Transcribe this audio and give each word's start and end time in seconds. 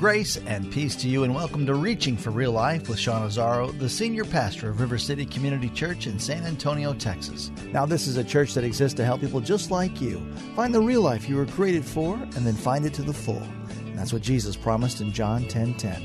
Grace 0.00 0.38
and 0.46 0.72
peace 0.72 0.96
to 0.96 1.10
you, 1.10 1.24
and 1.24 1.34
welcome 1.34 1.66
to 1.66 1.74
Reaching 1.74 2.16
for 2.16 2.30
Real 2.30 2.52
Life 2.52 2.88
with 2.88 2.98
Sean 2.98 3.28
Azzaro, 3.28 3.78
the 3.78 3.86
senior 3.86 4.24
pastor 4.24 4.70
of 4.70 4.80
River 4.80 4.96
City 4.96 5.26
Community 5.26 5.68
Church 5.68 6.06
in 6.06 6.18
San 6.18 6.42
Antonio, 6.44 6.94
Texas. 6.94 7.50
Now, 7.70 7.84
this 7.84 8.06
is 8.06 8.16
a 8.16 8.24
church 8.24 8.54
that 8.54 8.64
exists 8.64 8.96
to 8.96 9.04
help 9.04 9.20
people 9.20 9.40
just 9.40 9.70
like 9.70 10.00
you 10.00 10.18
find 10.56 10.74
the 10.74 10.80
real 10.80 11.02
life 11.02 11.28
you 11.28 11.36
were 11.36 11.44
created 11.44 11.84
for 11.84 12.14
and 12.14 12.46
then 12.46 12.54
find 12.54 12.86
it 12.86 12.94
to 12.94 13.02
the 13.02 13.12
full. 13.12 13.42
And 13.80 13.98
that's 13.98 14.10
what 14.10 14.22
Jesus 14.22 14.56
promised 14.56 15.02
in 15.02 15.12
John 15.12 15.46
10 15.46 15.74
10. 15.74 16.02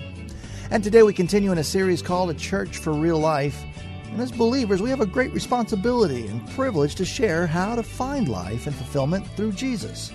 And 0.71 0.83
today 0.83 1.03
we 1.03 1.13
continue 1.13 1.53
in 1.53 1.57
a 1.59 1.63
series 1.63 2.01
called 2.01 2.29
A 2.31 2.33
Church 2.33 2.79
for 2.79 2.91
Real 2.91 3.19
Life. 3.19 3.63
And 4.11 4.19
as 4.19 4.29
believers, 4.29 4.81
we 4.81 4.89
have 4.89 4.99
a 4.99 5.05
great 5.05 5.31
responsibility 5.31 6.27
and 6.27 6.45
privilege 6.49 6.95
to 6.95 7.05
share 7.05 7.47
how 7.47 7.75
to 7.75 7.83
find 7.83 8.27
life 8.27 8.67
and 8.67 8.75
fulfillment 8.75 9.25
through 9.37 9.53
Jesus. 9.53 10.11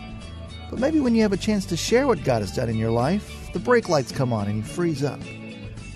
But 0.68 0.80
maybe 0.80 1.00
when 1.00 1.14
you 1.14 1.22
have 1.22 1.32
a 1.32 1.38
chance 1.38 1.64
to 1.64 1.78
share 1.78 2.06
what 2.06 2.24
God 2.24 2.42
has 2.42 2.52
done 2.52 2.68
in 2.68 2.76
your 2.76 2.90
life, 2.90 3.39
the 3.52 3.58
brake 3.58 3.88
lights 3.88 4.12
come 4.12 4.32
on 4.32 4.46
and 4.48 4.58
you 4.58 4.62
freeze 4.62 5.02
up. 5.02 5.20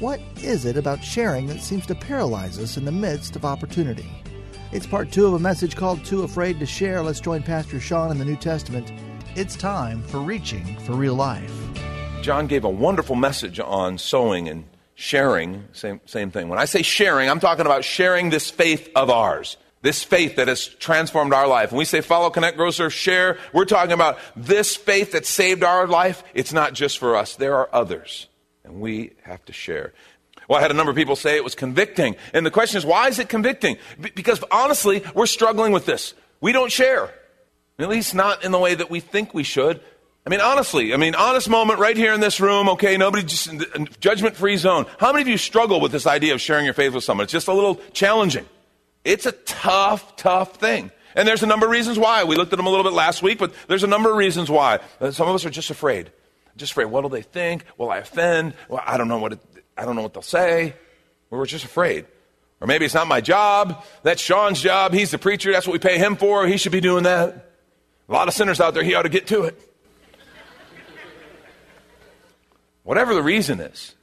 What 0.00 0.20
is 0.42 0.64
it 0.64 0.76
about 0.76 1.04
sharing 1.04 1.46
that 1.46 1.60
seems 1.60 1.86
to 1.86 1.94
paralyze 1.94 2.58
us 2.58 2.76
in 2.76 2.84
the 2.84 2.92
midst 2.92 3.36
of 3.36 3.44
opportunity? 3.44 4.10
It's 4.72 4.86
part 4.86 5.12
two 5.12 5.26
of 5.26 5.34
a 5.34 5.38
message 5.38 5.76
called 5.76 6.04
Too 6.04 6.24
Afraid 6.24 6.58
to 6.58 6.66
Share. 6.66 7.02
Let's 7.02 7.20
join 7.20 7.42
Pastor 7.44 7.78
Sean 7.78 8.10
in 8.10 8.18
the 8.18 8.24
New 8.24 8.36
Testament. 8.36 8.92
It's 9.36 9.54
time 9.54 10.02
for 10.02 10.18
Reaching 10.18 10.76
for 10.80 10.94
Real 10.94 11.14
Life. 11.14 11.52
John 12.22 12.46
gave 12.46 12.64
a 12.64 12.70
wonderful 12.70 13.14
message 13.14 13.60
on 13.60 13.98
sowing 13.98 14.48
and 14.48 14.64
sharing. 14.94 15.64
Same, 15.72 16.00
same 16.06 16.30
thing. 16.30 16.48
When 16.48 16.58
I 16.58 16.64
say 16.64 16.82
sharing, 16.82 17.30
I'm 17.30 17.40
talking 17.40 17.66
about 17.66 17.84
sharing 17.84 18.30
this 18.30 18.50
faith 18.50 18.88
of 18.96 19.10
ours. 19.10 19.56
This 19.84 20.02
faith 20.02 20.36
that 20.36 20.48
has 20.48 20.66
transformed 20.66 21.34
our 21.34 21.46
life. 21.46 21.70
When 21.70 21.78
we 21.78 21.84
say 21.84 22.00
follow, 22.00 22.30
connect, 22.30 22.56
grow, 22.56 22.70
serve, 22.70 22.94
share, 22.94 23.36
we're 23.52 23.66
talking 23.66 23.92
about 23.92 24.18
this 24.34 24.74
faith 24.74 25.12
that 25.12 25.26
saved 25.26 25.62
our 25.62 25.86
life. 25.86 26.24
It's 26.32 26.54
not 26.54 26.72
just 26.72 26.96
for 26.96 27.14
us. 27.16 27.36
There 27.36 27.54
are 27.54 27.68
others. 27.70 28.26
And 28.64 28.80
we 28.80 29.12
have 29.24 29.44
to 29.44 29.52
share. 29.52 29.92
Well, 30.48 30.58
I 30.58 30.62
had 30.62 30.70
a 30.70 30.74
number 30.74 30.88
of 30.88 30.96
people 30.96 31.16
say 31.16 31.36
it 31.36 31.44
was 31.44 31.54
convicting. 31.54 32.16
And 32.32 32.46
the 32.46 32.50
question 32.50 32.78
is, 32.78 32.86
why 32.86 33.08
is 33.08 33.18
it 33.18 33.28
convicting? 33.28 33.76
Because 34.14 34.42
honestly, 34.50 35.04
we're 35.14 35.26
struggling 35.26 35.70
with 35.70 35.84
this. 35.84 36.14
We 36.40 36.52
don't 36.52 36.72
share. 36.72 37.12
At 37.78 37.90
least 37.90 38.14
not 38.14 38.42
in 38.42 38.52
the 38.52 38.58
way 38.58 38.74
that 38.74 38.88
we 38.88 39.00
think 39.00 39.34
we 39.34 39.42
should. 39.42 39.82
I 40.26 40.30
mean, 40.30 40.40
honestly, 40.40 40.94
I 40.94 40.96
mean, 40.96 41.14
honest 41.14 41.50
moment 41.50 41.78
right 41.78 41.96
here 41.96 42.14
in 42.14 42.20
this 42.20 42.40
room, 42.40 42.70
okay, 42.70 42.96
nobody 42.96 43.22
just, 43.22 43.50
judgment 44.00 44.34
free 44.34 44.56
zone. 44.56 44.86
How 44.98 45.12
many 45.12 45.20
of 45.20 45.28
you 45.28 45.36
struggle 45.36 45.78
with 45.78 45.92
this 45.92 46.06
idea 46.06 46.32
of 46.32 46.40
sharing 46.40 46.64
your 46.64 46.72
faith 46.72 46.94
with 46.94 47.04
someone? 47.04 47.24
It's 47.24 47.34
just 47.34 47.48
a 47.48 47.52
little 47.52 47.74
challenging. 47.92 48.46
It's 49.04 49.26
a 49.26 49.32
tough, 49.32 50.16
tough 50.16 50.56
thing. 50.56 50.90
And 51.14 51.28
there's 51.28 51.42
a 51.42 51.46
number 51.46 51.66
of 51.66 51.72
reasons 51.72 51.98
why. 51.98 52.24
We 52.24 52.36
looked 52.36 52.52
at 52.52 52.56
them 52.56 52.66
a 52.66 52.70
little 52.70 52.84
bit 52.84 52.92
last 52.92 53.22
week, 53.22 53.38
but 53.38 53.52
there's 53.68 53.84
a 53.84 53.88
number 53.88 54.10
of 54.10 54.16
reasons 54.16 54.50
why. 54.50 54.80
Uh, 55.00 55.10
some 55.10 55.28
of 55.28 55.34
us 55.34 55.44
are 55.44 55.50
just 55.50 55.70
afraid. 55.70 56.10
Just 56.56 56.72
afraid. 56.72 56.86
What 56.86 57.02
will 57.02 57.10
they 57.10 57.22
think? 57.22 57.64
Will 57.78 57.90
I 57.90 57.98
offend? 57.98 58.54
Well, 58.68 58.82
I 58.84 58.96
don't 58.96 59.08
know 59.08 59.18
what 59.18 59.34
it, 59.34 59.40
I 59.76 59.84
don't 59.84 59.96
know 59.96 60.02
what 60.02 60.14
they'll 60.14 60.22
say. 60.22 60.74
we're 61.30 61.46
just 61.46 61.64
afraid. 61.64 62.06
Or 62.60 62.66
maybe 62.66 62.84
it's 62.84 62.94
not 62.94 63.06
my 63.06 63.20
job. 63.20 63.84
That's 64.02 64.22
Sean's 64.22 64.60
job. 64.60 64.92
He's 64.92 65.10
the 65.10 65.18
preacher. 65.18 65.52
That's 65.52 65.66
what 65.66 65.72
we 65.72 65.78
pay 65.78 65.98
him 65.98 66.16
for. 66.16 66.46
He 66.46 66.56
should 66.56 66.72
be 66.72 66.80
doing 66.80 67.04
that. 67.04 67.50
A 68.08 68.12
lot 68.12 68.28
of 68.28 68.34
sinners 68.34 68.60
out 68.60 68.74
there. 68.74 68.82
He 68.82 68.94
ought 68.94 69.02
to 69.02 69.08
get 69.08 69.26
to 69.28 69.44
it. 69.44 69.60
Whatever 72.82 73.14
the 73.14 73.22
reason 73.22 73.60
is, 73.60 73.94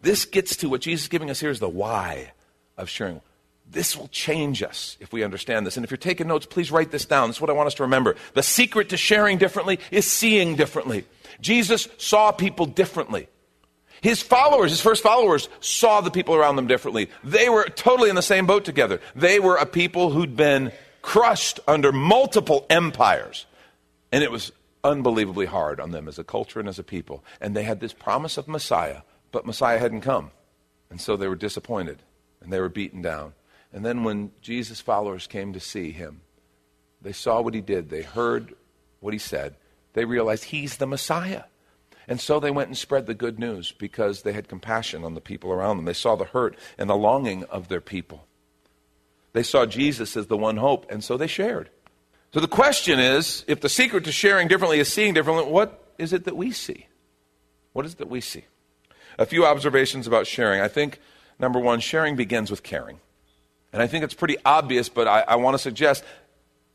this 0.00 0.24
gets 0.24 0.56
to 0.56 0.68
what 0.68 0.82
Jesus 0.82 1.04
is 1.04 1.08
giving 1.08 1.30
us 1.30 1.40
here 1.40 1.50
is 1.50 1.60
the 1.60 1.68
why 1.68 2.32
of 2.76 2.88
sharing. 2.88 3.20
This 3.68 3.96
will 3.96 4.08
change 4.08 4.62
us 4.62 4.96
if 5.00 5.12
we 5.12 5.24
understand 5.24 5.66
this. 5.66 5.76
And 5.76 5.84
if 5.84 5.90
you're 5.90 5.98
taking 5.98 6.28
notes, 6.28 6.46
please 6.46 6.70
write 6.70 6.90
this 6.90 7.04
down. 7.04 7.28
This 7.28 7.36
is 7.36 7.40
what 7.40 7.50
I 7.50 7.54
want 7.54 7.66
us 7.66 7.74
to 7.74 7.82
remember. 7.82 8.16
The 8.34 8.42
secret 8.42 8.90
to 8.90 8.96
sharing 8.96 9.38
differently 9.38 9.80
is 9.90 10.08
seeing 10.10 10.54
differently. 10.54 11.04
Jesus 11.40 11.88
saw 11.98 12.30
people 12.32 12.66
differently. 12.66 13.28
His 14.02 14.22
followers, 14.22 14.70
his 14.70 14.80
first 14.80 15.02
followers, 15.02 15.48
saw 15.60 16.00
the 16.00 16.10
people 16.10 16.34
around 16.34 16.56
them 16.56 16.66
differently. 16.66 17.10
They 17.24 17.48
were 17.48 17.64
totally 17.64 18.08
in 18.10 18.14
the 18.14 18.22
same 18.22 18.46
boat 18.46 18.64
together. 18.64 19.00
They 19.14 19.40
were 19.40 19.56
a 19.56 19.66
people 19.66 20.10
who'd 20.10 20.36
been 20.36 20.70
crushed 21.02 21.60
under 21.66 21.92
multiple 21.92 22.66
empires. 22.70 23.46
And 24.12 24.22
it 24.22 24.30
was 24.30 24.52
unbelievably 24.84 25.46
hard 25.46 25.80
on 25.80 25.90
them 25.90 26.08
as 26.08 26.18
a 26.18 26.24
culture 26.24 26.60
and 26.60 26.68
as 26.68 26.78
a 26.78 26.84
people. 26.84 27.24
And 27.40 27.56
they 27.56 27.64
had 27.64 27.80
this 27.80 27.92
promise 27.92 28.36
of 28.36 28.46
Messiah, 28.46 29.02
but 29.32 29.46
Messiah 29.46 29.78
hadn't 29.78 30.02
come. 30.02 30.30
And 30.90 31.00
so 31.00 31.16
they 31.16 31.26
were 31.26 31.34
disappointed 31.34 32.02
and 32.40 32.52
they 32.52 32.60
were 32.60 32.68
beaten 32.68 33.02
down. 33.02 33.32
And 33.72 33.84
then 33.84 34.04
when 34.04 34.32
Jesus' 34.40 34.80
followers 34.80 35.26
came 35.26 35.52
to 35.52 35.60
see 35.60 35.90
him, 35.92 36.20
they 37.02 37.12
saw 37.12 37.40
what 37.40 37.54
he 37.54 37.60
did, 37.60 37.90
they 37.90 38.02
heard 38.02 38.54
what 39.00 39.12
he 39.12 39.18
said, 39.18 39.56
they 39.92 40.04
realized 40.04 40.44
he's 40.44 40.76
the 40.76 40.86
Messiah. 40.86 41.44
And 42.08 42.20
so 42.20 42.38
they 42.38 42.50
went 42.50 42.68
and 42.68 42.78
spread 42.78 43.06
the 43.06 43.14
good 43.14 43.38
news 43.38 43.72
because 43.72 44.22
they 44.22 44.32
had 44.32 44.48
compassion 44.48 45.04
on 45.04 45.14
the 45.14 45.20
people 45.20 45.50
around 45.52 45.76
them. 45.76 45.86
They 45.86 45.92
saw 45.92 46.14
the 46.14 46.24
hurt 46.24 46.56
and 46.78 46.88
the 46.88 46.96
longing 46.96 47.44
of 47.44 47.68
their 47.68 47.80
people. 47.80 48.26
They 49.32 49.42
saw 49.42 49.66
Jesus 49.66 50.16
as 50.16 50.28
the 50.28 50.36
one 50.36 50.56
hope, 50.56 50.86
and 50.90 51.02
so 51.02 51.16
they 51.16 51.26
shared. 51.26 51.68
So 52.32 52.40
the 52.40 52.48
question 52.48 52.98
is 52.98 53.44
if 53.48 53.60
the 53.60 53.68
secret 53.68 54.04
to 54.04 54.12
sharing 54.12 54.48
differently 54.48 54.78
is 54.78 54.92
seeing 54.92 55.14
differently, 55.14 55.50
what 55.50 55.94
is 55.98 56.12
it 56.12 56.24
that 56.24 56.36
we 56.36 56.52
see? 56.52 56.86
What 57.72 57.84
is 57.84 57.94
it 57.94 57.98
that 57.98 58.08
we 58.08 58.20
see? 58.20 58.44
A 59.18 59.26
few 59.26 59.44
observations 59.44 60.06
about 60.06 60.26
sharing. 60.26 60.60
I 60.60 60.68
think, 60.68 61.00
number 61.38 61.58
one, 61.58 61.80
sharing 61.80 62.16
begins 62.16 62.50
with 62.50 62.62
caring. 62.62 63.00
And 63.76 63.82
I 63.82 63.88
think 63.88 64.04
it's 64.04 64.14
pretty 64.14 64.38
obvious, 64.42 64.88
but 64.88 65.06
I, 65.06 65.20
I 65.20 65.36
want 65.36 65.52
to 65.52 65.58
suggest 65.58 66.02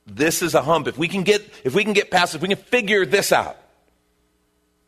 this 0.05 0.43
is 0.43 0.53
a 0.53 0.61
hump. 0.61 0.87
If 0.87 0.99
we 0.99 1.07
can 1.07 1.23
get 1.23 1.41
if 1.63 1.73
we 1.73 1.83
can 1.83 1.93
get 1.93 2.11
past, 2.11 2.35
if 2.35 2.43
we 2.43 2.47
can 2.47 2.57
figure 2.57 3.07
this 3.07 3.31
out, 3.31 3.57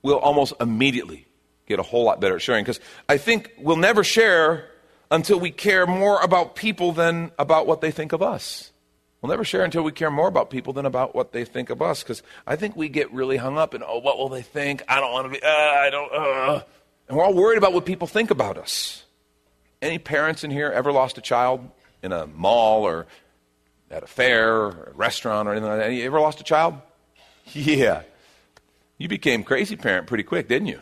we'll 0.03 0.19
almost 0.19 0.53
immediately 0.59 1.25
get 1.65 1.79
a 1.79 1.81
whole 1.81 2.03
lot 2.03 2.21
better 2.21 2.35
at 2.35 2.43
sharing. 2.43 2.63
Because 2.63 2.79
I 3.09 3.17
think 3.17 3.51
we'll 3.57 3.77
never 3.77 4.03
share 4.03 4.69
until 5.09 5.39
we 5.39 5.49
care 5.49 5.87
more 5.87 6.21
about 6.21 6.55
people 6.55 6.91
than 6.91 7.31
about 7.39 7.65
what 7.65 7.81
they 7.81 7.89
think 7.89 8.13
of 8.13 8.21
us. 8.21 8.71
We'll 9.23 9.31
never 9.31 9.43
share 9.43 9.63
until 9.63 9.81
we 9.81 9.91
care 9.91 10.11
more 10.11 10.27
about 10.27 10.51
people 10.51 10.71
than 10.71 10.85
about 10.85 11.15
what 11.15 11.31
they 11.31 11.45
think 11.45 11.71
of 11.71 11.81
us. 11.81 12.03
Because 12.03 12.21
I 12.45 12.57
think 12.57 12.75
we 12.75 12.89
get 12.89 13.11
really 13.11 13.37
hung 13.37 13.57
up 13.57 13.73
in, 13.73 13.81
oh, 13.81 13.97
what 13.97 14.19
will 14.19 14.29
they 14.29 14.43
think? 14.43 14.83
I 14.87 14.99
don't 14.99 15.13
want 15.13 15.33
to 15.33 15.39
be, 15.39 15.43
uh, 15.43 15.49
I 15.49 15.89
don't, 15.89 16.13
uh. 16.13 16.63
And 17.07 17.17
we're 17.17 17.23
all 17.23 17.33
worried 17.33 17.57
about 17.57 17.73
what 17.73 17.87
people 17.87 18.05
think 18.05 18.29
about 18.29 18.59
us. 18.59 19.03
Any 19.81 19.97
parents 19.97 20.43
in 20.43 20.51
here 20.51 20.69
ever 20.69 20.91
lost 20.91 21.17
a 21.17 21.21
child? 21.21 21.67
In 22.03 22.11
a 22.11 22.27
mall 22.27 22.83
or 22.83 23.07
at 23.89 24.03
a 24.03 24.07
fair 24.07 24.55
or 24.55 24.91
a 24.91 24.93
restaurant 24.93 25.47
or 25.47 25.53
anything 25.53 25.69
like 25.69 25.79
that? 25.79 25.91
You 25.91 26.03
ever 26.05 26.19
lost 26.19 26.39
a 26.39 26.43
child? 26.43 26.75
Yeah. 27.53 28.03
You 28.97 29.09
became 29.09 29.43
crazy 29.43 29.75
parent 29.75 30.07
pretty 30.07 30.23
quick, 30.23 30.47
didn't 30.47 30.67
you? 30.69 30.79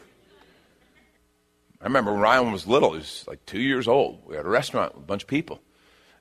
I 1.81 1.85
remember 1.85 2.11
when 2.11 2.21
Ryan 2.21 2.51
was 2.51 2.67
little, 2.67 2.91
he 2.91 2.99
was 2.99 3.25
like 3.27 3.43
two 3.47 3.59
years 3.59 3.87
old. 3.87 4.19
We 4.27 4.35
had 4.35 4.45
a 4.45 4.49
restaurant 4.49 4.93
with 4.93 5.03
a 5.03 5.07
bunch 5.07 5.23
of 5.23 5.27
people. 5.27 5.59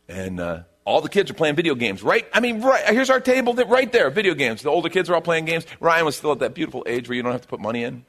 And 0.09 0.41
uh, 0.41 0.61
all 0.87 1.03
the 1.03 1.11
kids 1.11 1.31
are 1.31 1.35
playing 1.35 1.57
video 1.57 1.75
games, 1.75 2.03
right? 2.03 2.27
I 2.33 2.41
mean, 2.41 2.63
right, 2.63 2.87
here's 2.89 3.11
our 3.11 3.21
table 3.21 3.53
that, 3.55 3.69
right 3.69 3.93
there, 3.93 4.09
video 4.09 4.35
games. 4.35 4.63
The 4.63 4.71
older 4.71 4.89
kids 4.89 5.11
are 5.11 5.15
all 5.15 5.21
playing 5.21 5.45
games. 5.45 5.67
Ryan 5.79 6.07
was 6.07 6.17
still 6.17 6.33
at 6.33 6.39
that 6.39 6.55
beautiful 6.55 6.83
age 6.87 7.09
where 7.09 7.17
you 7.17 7.23
don't 7.23 7.33
have 7.33 7.43
to 7.43 7.49
put 7.49 7.61
money 7.61 7.85
in. 7.85 8.05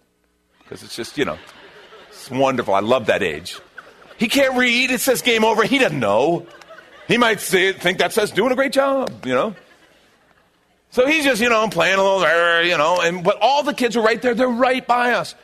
Because 0.63 0.83
it's 0.83 0.95
just, 0.95 1.17
you 1.17 1.25
know, 1.25 1.37
it's 2.07 2.31
wonderful. 2.31 2.73
I 2.73 2.79
love 2.79 3.07
that 3.07 3.21
age. 3.21 3.59
He 4.17 4.29
can't 4.29 4.57
read. 4.57 4.89
It 4.89 5.01
says 5.01 5.21
game 5.21 5.43
over. 5.43 5.63
He 5.63 5.79
doesn't 5.79 5.99
know. 5.99 6.45
He 7.11 7.17
might 7.17 7.41
think 7.41 7.97
that 7.97 8.13
says 8.13 8.31
doing 8.31 8.53
a 8.53 8.55
great 8.55 8.71
job, 8.71 9.25
you 9.25 9.33
know. 9.33 9.53
So 10.91 11.05
he's 11.05 11.25
just, 11.25 11.41
you 11.41 11.49
know, 11.49 11.67
playing 11.67 11.99
a 11.99 12.01
little, 12.01 12.63
you 12.63 12.77
know, 12.77 13.01
and 13.01 13.21
but 13.21 13.37
all 13.41 13.63
the 13.63 13.73
kids 13.73 13.97
are 13.97 14.01
right 14.01 14.21
there. 14.21 14.33
They're 14.33 14.47
right 14.47 14.87
by 14.87 15.11
us. 15.11 15.35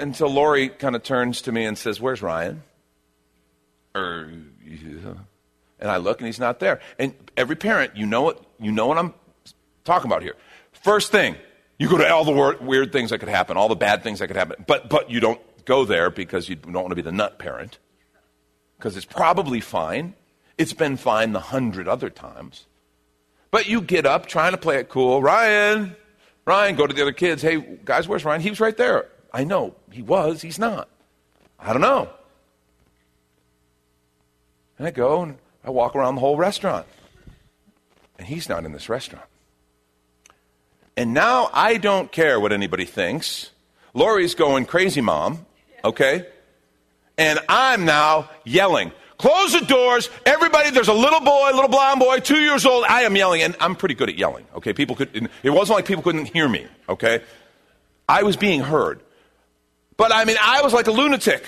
Until 0.00 0.28
Lori 0.28 0.70
kind 0.70 0.96
of 0.96 1.04
turns 1.04 1.42
to 1.42 1.52
me 1.52 1.66
and 1.66 1.78
says, 1.78 2.00
"Where's 2.00 2.20
Ryan?" 2.20 2.64
Or, 3.94 4.28
and 5.78 5.88
I 5.88 5.98
look 5.98 6.18
and 6.18 6.26
he's 6.26 6.40
not 6.40 6.58
there. 6.58 6.80
And 6.98 7.14
every 7.36 7.54
parent, 7.54 7.96
you 7.96 8.04
know 8.04 8.22
what, 8.22 8.44
you 8.58 8.72
know 8.72 8.88
what 8.88 8.98
I'm 8.98 9.14
talking 9.84 10.10
about 10.10 10.22
here. 10.22 10.34
First 10.72 11.12
thing, 11.12 11.36
you 11.78 11.88
go 11.88 11.98
to 11.98 12.12
all 12.12 12.24
the 12.24 12.58
weird 12.60 12.90
things 12.90 13.10
that 13.10 13.20
could 13.20 13.28
happen, 13.28 13.56
all 13.56 13.68
the 13.68 13.76
bad 13.76 14.02
things 14.02 14.18
that 14.18 14.26
could 14.26 14.36
happen, 14.36 14.64
but 14.66 14.90
but 14.90 15.12
you 15.12 15.20
don't 15.20 15.40
go 15.64 15.84
there 15.84 16.10
because 16.10 16.48
you 16.48 16.56
don't 16.56 16.72
want 16.72 16.90
to 16.90 16.96
be 16.96 17.02
the 17.02 17.12
nut 17.12 17.38
parent, 17.38 17.78
because 18.76 18.96
it's 18.96 19.06
probably 19.06 19.60
fine. 19.60 20.14
It's 20.58 20.72
been 20.72 20.96
fine 20.96 21.32
the 21.32 21.40
hundred 21.40 21.88
other 21.88 22.10
times. 22.10 22.66
But 23.50 23.68
you 23.68 23.80
get 23.80 24.04
up 24.04 24.26
trying 24.26 24.52
to 24.52 24.58
play 24.58 24.78
it 24.78 24.88
cool. 24.88 25.22
Ryan, 25.22 25.96
Ryan, 26.44 26.76
go 26.76 26.86
to 26.86 26.92
the 26.92 27.00
other 27.00 27.12
kids. 27.12 27.40
Hey, 27.40 27.78
guys, 27.84 28.06
where's 28.06 28.24
Ryan? 28.24 28.40
He 28.40 28.50
was 28.50 28.60
right 28.60 28.76
there. 28.76 29.08
I 29.32 29.44
know. 29.44 29.74
He 29.90 30.02
was. 30.02 30.42
He's 30.42 30.58
not. 30.58 30.88
I 31.58 31.72
don't 31.72 31.82
know. 31.82 32.10
And 34.78 34.86
I 34.86 34.90
go 34.90 35.22
and 35.22 35.38
I 35.64 35.70
walk 35.70 35.96
around 35.96 36.16
the 36.16 36.20
whole 36.20 36.36
restaurant. 36.36 36.86
And 38.18 38.26
he's 38.26 38.48
not 38.48 38.64
in 38.64 38.72
this 38.72 38.88
restaurant. 38.88 39.26
And 40.96 41.14
now 41.14 41.50
I 41.52 41.76
don't 41.76 42.10
care 42.10 42.40
what 42.40 42.52
anybody 42.52 42.84
thinks. 42.84 43.50
Lori's 43.94 44.34
going 44.34 44.66
crazy, 44.66 45.00
mom, 45.00 45.46
okay? 45.84 46.26
And 47.16 47.38
I'm 47.48 47.84
now 47.84 48.30
yelling, 48.44 48.92
close 49.18 49.52
the 49.52 49.64
doors. 49.66 50.08
Everybody, 50.24 50.70
there's 50.70 50.88
a 50.88 50.94
little 50.94 51.20
boy, 51.20 51.50
little 51.52 51.68
blonde 51.68 52.00
boy, 52.00 52.20
two 52.20 52.38
years 52.40 52.64
old. 52.64 52.84
I 52.88 53.02
am 53.02 53.14
yelling, 53.14 53.42
and 53.42 53.54
I'm 53.60 53.76
pretty 53.76 53.94
good 53.94 54.08
at 54.08 54.16
yelling, 54.16 54.46
okay? 54.54 54.72
People 54.72 54.96
could, 54.96 55.28
it 55.42 55.50
wasn't 55.50 55.76
like 55.76 55.84
people 55.84 56.02
couldn't 56.02 56.26
hear 56.26 56.48
me, 56.48 56.66
okay? 56.88 57.22
I 58.08 58.22
was 58.22 58.36
being 58.36 58.60
heard. 58.60 59.00
But 59.96 60.14
I 60.14 60.24
mean, 60.24 60.36
I 60.40 60.62
was 60.62 60.72
like 60.72 60.86
a 60.86 60.92
lunatic. 60.92 61.44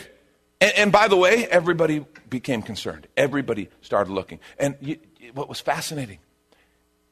And, 0.61 0.73
and 0.77 0.93
by 0.93 1.09
the 1.09 1.17
way, 1.17 1.47
everybody 1.47 2.05
became 2.29 2.63
concerned. 2.63 3.07
Everybody 3.17 3.71
started 3.81 4.13
looking. 4.13 4.41
And 4.59 4.77
you, 4.81 4.99
what 5.33 5.49
was 5.49 5.61
fascinating 5.61 6.19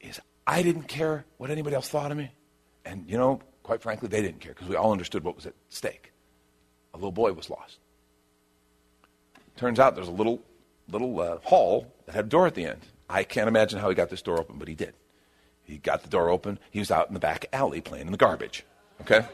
is 0.01 0.19
I 0.45 0.61
didn't 0.61 0.83
care 0.83 1.25
what 1.37 1.49
anybody 1.49 1.75
else 1.75 1.89
thought 1.89 2.11
of 2.11 2.17
me. 2.17 2.31
And, 2.85 3.09
you 3.09 3.17
know, 3.17 3.41
quite 3.63 3.81
frankly, 3.81 4.09
they 4.09 4.21
didn't 4.21 4.39
care 4.39 4.53
because 4.53 4.67
we 4.67 4.75
all 4.75 4.91
understood 4.91 5.23
what 5.23 5.35
was 5.35 5.45
at 5.45 5.53
stake. 5.69 6.11
A 6.93 6.97
little 6.97 7.11
boy 7.11 7.33
was 7.33 7.49
lost. 7.49 7.77
Turns 9.55 9.79
out 9.79 9.95
there's 9.95 10.07
a 10.07 10.11
little, 10.11 10.41
little 10.91 11.19
uh, 11.19 11.37
hall 11.43 11.93
that 12.05 12.15
had 12.15 12.25
a 12.25 12.29
door 12.29 12.47
at 12.47 12.55
the 12.55 12.65
end. 12.65 12.81
I 13.09 13.23
can't 13.23 13.47
imagine 13.47 13.79
how 13.79 13.89
he 13.89 13.95
got 13.95 14.09
this 14.09 14.21
door 14.21 14.39
open, 14.39 14.57
but 14.57 14.67
he 14.67 14.75
did. 14.75 14.93
He 15.63 15.77
got 15.77 16.03
the 16.03 16.09
door 16.09 16.29
open. 16.29 16.59
He 16.71 16.79
was 16.79 16.91
out 16.91 17.07
in 17.07 17.13
the 17.13 17.19
back 17.19 17.45
alley 17.53 17.81
playing 17.81 18.07
in 18.07 18.11
the 18.11 18.17
garbage. 18.17 18.63
Okay? 19.01 19.25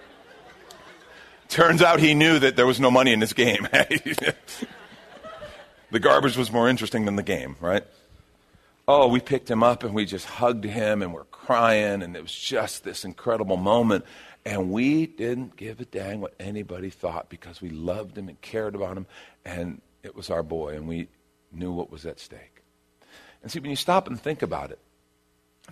Turns 1.47 1.81
out 1.81 1.99
he 1.99 2.13
knew 2.13 2.39
that 2.39 2.55
there 2.55 2.65
was 2.65 2.79
no 2.79 2.91
money 2.91 3.13
in 3.13 3.19
this 3.19 3.33
game. 3.33 3.67
the 5.91 5.99
garbage 5.99 6.37
was 6.37 6.51
more 6.51 6.67
interesting 6.67 7.05
than 7.05 7.15
the 7.15 7.23
game, 7.23 7.55
right? 7.61 7.83
Oh, 8.87 9.07
we 9.07 9.19
picked 9.19 9.49
him 9.49 9.63
up 9.63 9.83
and 9.83 9.93
we 9.95 10.05
just 10.05 10.25
hugged 10.25 10.63
him 10.63 11.01
and 11.01 11.13
we're 11.13 11.23
crying, 11.25 12.01
and 12.01 12.15
it 12.15 12.21
was 12.21 12.33
just 12.33 12.83
this 12.83 13.05
incredible 13.05 13.57
moment. 13.57 14.05
And 14.45 14.71
we 14.71 15.07
didn't 15.07 15.55
give 15.55 15.79
a 15.79 15.85
dang 15.85 16.21
what 16.21 16.35
anybody 16.39 16.89
thought 16.89 17.29
because 17.29 17.61
we 17.61 17.69
loved 17.69 18.17
him 18.17 18.29
and 18.29 18.39
cared 18.41 18.75
about 18.75 18.95
him, 18.97 19.07
and 19.43 19.81
it 20.03 20.15
was 20.15 20.29
our 20.29 20.43
boy, 20.43 20.75
and 20.75 20.87
we 20.87 21.07
knew 21.55 21.71
what 21.71 21.91
was 21.91 22.05
at 22.05 22.19
stake. 22.19 22.63
And 23.41 23.51
see, 23.51 23.59
when 23.59 23.69
you 23.69 23.75
stop 23.75 24.07
and 24.07 24.19
think 24.19 24.41
about 24.41 24.71
it, 24.71 24.79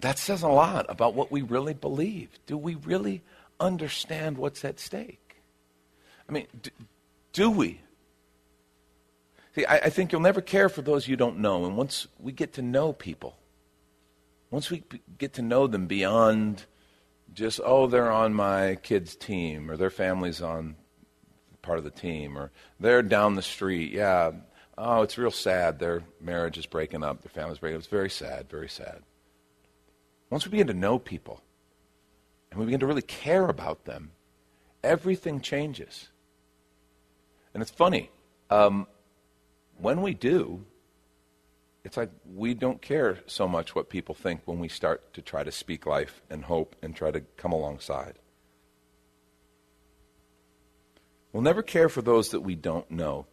that 0.01 0.17
says 0.17 0.41
a 0.41 0.47
lot 0.47 0.85
about 0.89 1.13
what 1.13 1.31
we 1.31 1.41
really 1.41 1.73
believe. 1.73 2.29
Do 2.45 2.57
we 2.57 2.75
really 2.75 3.21
understand 3.59 4.37
what's 4.37 4.65
at 4.65 4.79
stake? 4.79 5.41
I 6.27 6.31
mean, 6.31 6.47
do, 6.61 6.71
do 7.31 7.49
we? 7.49 7.81
See, 9.55 9.65
I, 9.65 9.75
I 9.77 9.89
think 9.89 10.11
you'll 10.11 10.21
never 10.21 10.41
care 10.41 10.69
for 10.69 10.81
those 10.81 11.07
you 11.07 11.15
don't 11.15 11.39
know. 11.39 11.65
And 11.65 11.77
once 11.77 12.07
we 12.19 12.31
get 12.31 12.53
to 12.53 12.61
know 12.61 12.93
people, 12.93 13.37
once 14.49 14.69
we 14.69 14.83
get 15.17 15.33
to 15.33 15.41
know 15.41 15.67
them 15.67 15.87
beyond 15.87 16.65
just, 17.33 17.59
oh, 17.63 17.87
they're 17.87 18.11
on 18.11 18.33
my 18.33 18.75
kid's 18.75 19.15
team, 19.15 19.69
or 19.69 19.77
their 19.77 19.89
family's 19.89 20.41
on 20.41 20.75
part 21.61 21.77
of 21.77 21.83
the 21.83 21.91
team, 21.91 22.37
or 22.37 22.51
they're 22.79 23.01
down 23.01 23.35
the 23.35 23.41
street, 23.41 23.91
yeah, 23.91 24.31
oh, 24.77 25.01
it's 25.01 25.17
real 25.17 25.31
sad. 25.31 25.79
Their 25.79 26.03
marriage 26.19 26.57
is 26.57 26.65
breaking 26.65 27.03
up, 27.03 27.21
their 27.21 27.29
family's 27.29 27.59
breaking 27.59 27.77
up. 27.77 27.81
It's 27.81 27.87
very 27.87 28.09
sad, 28.09 28.49
very 28.49 28.69
sad. 28.69 29.03
Once 30.29 30.45
we 30.45 30.51
begin 30.51 30.67
to 30.67 30.73
know 30.73 30.97
people, 30.97 31.41
and 32.49 32.59
we 32.59 32.65
begin 32.65 32.79
to 32.79 32.87
really 32.87 33.01
care 33.01 33.47
about 33.47 33.85
them, 33.85 34.11
everything 34.83 35.41
changes. 35.41 36.09
And 37.53 37.61
it's 37.61 37.71
funny. 37.71 38.09
Um, 38.49 38.87
when 39.77 40.01
we 40.01 40.13
do, 40.13 40.65
it's 41.83 41.97
like 41.97 42.09
we 42.33 42.53
don't 42.53 42.81
care 42.81 43.19
so 43.27 43.47
much 43.47 43.75
what 43.75 43.89
people 43.89 44.15
think 44.15 44.41
when 44.45 44.59
we 44.59 44.69
start 44.69 45.13
to 45.13 45.21
try 45.21 45.43
to 45.43 45.51
speak 45.51 45.85
life 45.85 46.21
and 46.29 46.45
hope 46.45 46.75
and 46.81 46.95
try 46.95 47.11
to 47.11 47.21
come 47.37 47.51
alongside. 47.51 48.19
We'll 51.31 51.43
never 51.43 51.63
care 51.63 51.89
for 51.89 52.01
those 52.01 52.29
that 52.29 52.41
we 52.41 52.55
don't 52.55 52.89
know. 52.89 53.25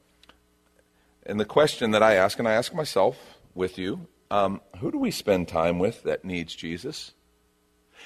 And 1.26 1.38
the 1.38 1.44
question 1.44 1.90
that 1.90 2.02
I 2.02 2.14
ask, 2.14 2.38
and 2.38 2.48
I 2.48 2.52
ask 2.52 2.74
myself 2.74 3.38
with 3.54 3.78
you, 3.78 4.06
um, 4.30 4.60
who 4.78 4.90
do 4.90 4.98
we 4.98 5.10
spend 5.10 5.48
time 5.48 5.78
with 5.78 6.02
that 6.04 6.24
needs 6.24 6.54
Jesus? 6.54 7.12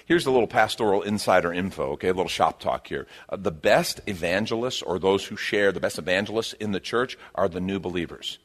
Here's 0.06 0.26
a 0.26 0.30
little 0.30 0.48
pastoral 0.48 1.02
insider 1.02 1.52
info, 1.52 1.92
okay, 1.92 2.08
a 2.08 2.14
little 2.14 2.28
shop 2.28 2.60
talk 2.60 2.88
here. 2.88 3.06
Uh, 3.28 3.36
the 3.36 3.52
best 3.52 4.00
evangelists, 4.06 4.82
or 4.82 4.98
those 4.98 5.26
who 5.26 5.36
share, 5.36 5.70
the 5.70 5.80
best 5.80 5.98
evangelists 5.98 6.52
in 6.54 6.72
the 6.72 6.80
church 6.80 7.16
are 7.34 7.48
the 7.48 7.60
new 7.60 7.78
believers. 7.78 8.38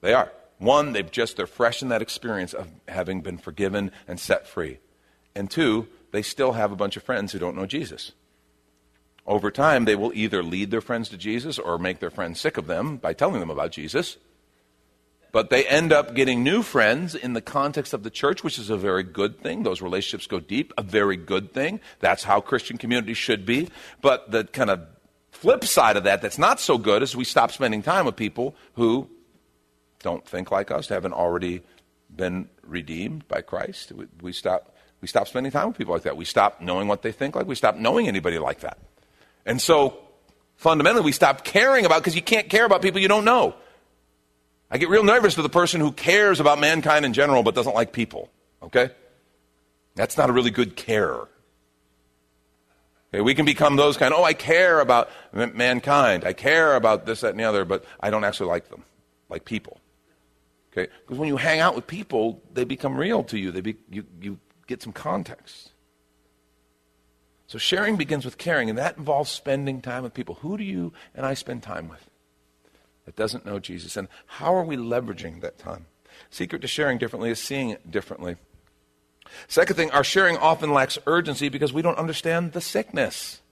They 0.00 0.14
are. 0.14 0.32
One, 0.58 0.92
they've 0.92 1.10
just, 1.10 1.36
they're 1.36 1.46
fresh 1.46 1.82
in 1.82 1.88
that 1.88 2.02
experience 2.02 2.52
of 2.52 2.68
having 2.88 3.20
been 3.20 3.38
forgiven 3.38 3.90
and 4.08 4.18
set 4.18 4.46
free. 4.46 4.78
And 5.34 5.50
two, 5.50 5.88
they 6.12 6.22
still 6.22 6.52
have 6.52 6.72
a 6.72 6.76
bunch 6.76 6.96
of 6.96 7.02
friends 7.02 7.32
who 7.32 7.38
don't 7.38 7.56
know 7.56 7.66
Jesus. 7.66 8.12
Over 9.26 9.50
time, 9.50 9.84
they 9.84 9.94
will 9.94 10.12
either 10.14 10.42
lead 10.42 10.70
their 10.70 10.80
friends 10.80 11.08
to 11.10 11.16
Jesus 11.16 11.58
or 11.58 11.78
make 11.78 12.00
their 12.00 12.10
friends 12.10 12.40
sick 12.40 12.56
of 12.56 12.66
them 12.66 12.96
by 12.96 13.12
telling 13.12 13.40
them 13.40 13.50
about 13.50 13.70
Jesus. 13.70 14.16
But 15.30 15.48
they 15.48 15.64
end 15.66 15.92
up 15.92 16.14
getting 16.14 16.42
new 16.42 16.62
friends 16.62 17.14
in 17.14 17.32
the 17.32 17.40
context 17.40 17.94
of 17.94 18.02
the 18.02 18.10
church, 18.10 18.44
which 18.44 18.58
is 18.58 18.68
a 18.68 18.76
very 18.76 19.02
good 19.02 19.40
thing. 19.40 19.62
Those 19.62 19.80
relationships 19.80 20.26
go 20.26 20.40
deep, 20.40 20.72
a 20.76 20.82
very 20.82 21.16
good 21.16 21.54
thing. 21.54 21.80
That's 22.00 22.24
how 22.24 22.40
Christian 22.40 22.76
community 22.76 23.14
should 23.14 23.46
be. 23.46 23.68
But 24.02 24.30
the 24.30 24.44
kind 24.44 24.68
of 24.68 24.86
flip 25.30 25.64
side 25.64 25.96
of 25.96 26.04
that 26.04 26.20
that's 26.20 26.36
not 26.36 26.60
so 26.60 26.76
good 26.76 27.02
is 27.02 27.16
we 27.16 27.24
stop 27.24 27.50
spending 27.50 27.82
time 27.82 28.04
with 28.04 28.16
people 28.16 28.54
who 28.74 29.08
don't 30.00 30.26
think 30.26 30.50
like 30.50 30.70
us, 30.70 30.88
haven't 30.88 31.14
already 31.14 31.62
been 32.14 32.48
redeemed 32.62 33.26
by 33.28 33.40
Christ. 33.40 33.92
We, 33.92 34.06
we, 34.20 34.32
stop, 34.32 34.76
we 35.00 35.08
stop 35.08 35.28
spending 35.28 35.50
time 35.50 35.68
with 35.68 35.78
people 35.78 35.94
like 35.94 36.02
that. 36.02 36.16
We 36.16 36.26
stop 36.26 36.60
knowing 36.60 36.88
what 36.88 37.00
they 37.02 37.12
think 37.12 37.36
like. 37.36 37.46
We 37.46 37.54
stop 37.54 37.76
knowing 37.76 38.06
anybody 38.06 38.38
like 38.38 38.60
that. 38.60 38.78
And 39.44 39.60
so 39.60 39.98
fundamentally, 40.56 41.04
we 41.04 41.12
stop 41.12 41.44
caring 41.44 41.84
about 41.84 42.00
because 42.00 42.16
you 42.16 42.22
can't 42.22 42.48
care 42.48 42.64
about 42.64 42.82
people 42.82 43.00
you 43.00 43.08
don't 43.08 43.24
know. 43.24 43.54
I 44.70 44.78
get 44.78 44.88
real 44.88 45.04
nervous 45.04 45.34
to 45.34 45.42
the 45.42 45.50
person 45.50 45.80
who 45.80 45.92
cares 45.92 46.40
about 46.40 46.58
mankind 46.58 47.04
in 47.04 47.12
general 47.12 47.42
but 47.42 47.54
doesn't 47.54 47.74
like 47.74 47.92
people. 47.92 48.30
Okay? 48.62 48.90
That's 49.94 50.16
not 50.16 50.30
a 50.30 50.32
really 50.32 50.50
good 50.50 50.76
care. 50.76 51.28
Okay, 53.14 53.20
we 53.20 53.34
can 53.34 53.44
become 53.44 53.76
those 53.76 53.98
kind, 53.98 54.14
oh, 54.14 54.24
I 54.24 54.32
care 54.32 54.80
about 54.80 55.10
mankind. 55.34 56.24
I 56.24 56.32
care 56.32 56.74
about 56.76 57.04
this, 57.04 57.20
that, 57.20 57.32
and 57.32 57.38
the 57.38 57.44
other, 57.44 57.66
but 57.66 57.84
I 58.00 58.08
don't 58.08 58.24
actually 58.24 58.48
like 58.48 58.70
them, 58.70 58.84
like 59.28 59.44
people. 59.44 59.78
Okay? 60.72 60.90
Because 61.02 61.18
when 61.18 61.28
you 61.28 61.36
hang 61.36 61.60
out 61.60 61.74
with 61.74 61.86
people, 61.86 62.40
they 62.54 62.64
become 62.64 62.96
real 62.96 63.22
to 63.24 63.38
you. 63.38 63.52
They 63.52 63.60
be, 63.60 63.76
you, 63.90 64.06
you 64.22 64.38
get 64.66 64.82
some 64.82 64.94
context. 64.94 65.71
So 67.52 67.58
sharing 67.58 67.96
begins 67.96 68.24
with 68.24 68.38
caring, 68.38 68.70
and 68.70 68.78
that 68.78 68.96
involves 68.96 69.30
spending 69.30 69.82
time 69.82 70.04
with 70.04 70.14
people. 70.14 70.36
Who 70.36 70.56
do 70.56 70.64
you 70.64 70.94
and 71.14 71.26
I 71.26 71.34
spend 71.34 71.62
time 71.62 71.86
with? 71.86 72.08
that 73.04 73.14
doesn't 73.14 73.44
know 73.44 73.58
Jesus. 73.58 73.94
And 73.98 74.08
how 74.24 74.54
are 74.54 74.64
we 74.64 74.78
leveraging 74.78 75.42
that 75.42 75.58
time? 75.58 75.84
Secret 76.30 76.62
to 76.62 76.66
sharing 76.66 76.96
differently 76.96 77.28
is 77.28 77.38
seeing 77.38 77.68
it 77.68 77.90
differently. 77.90 78.36
Second 79.48 79.76
thing, 79.76 79.90
our 79.90 80.02
sharing 80.02 80.38
often 80.38 80.72
lacks 80.72 80.96
urgency 81.06 81.50
because 81.50 81.74
we 81.74 81.82
don't 81.82 81.98
understand 81.98 82.52
the 82.52 82.62
sickness. 82.62 83.42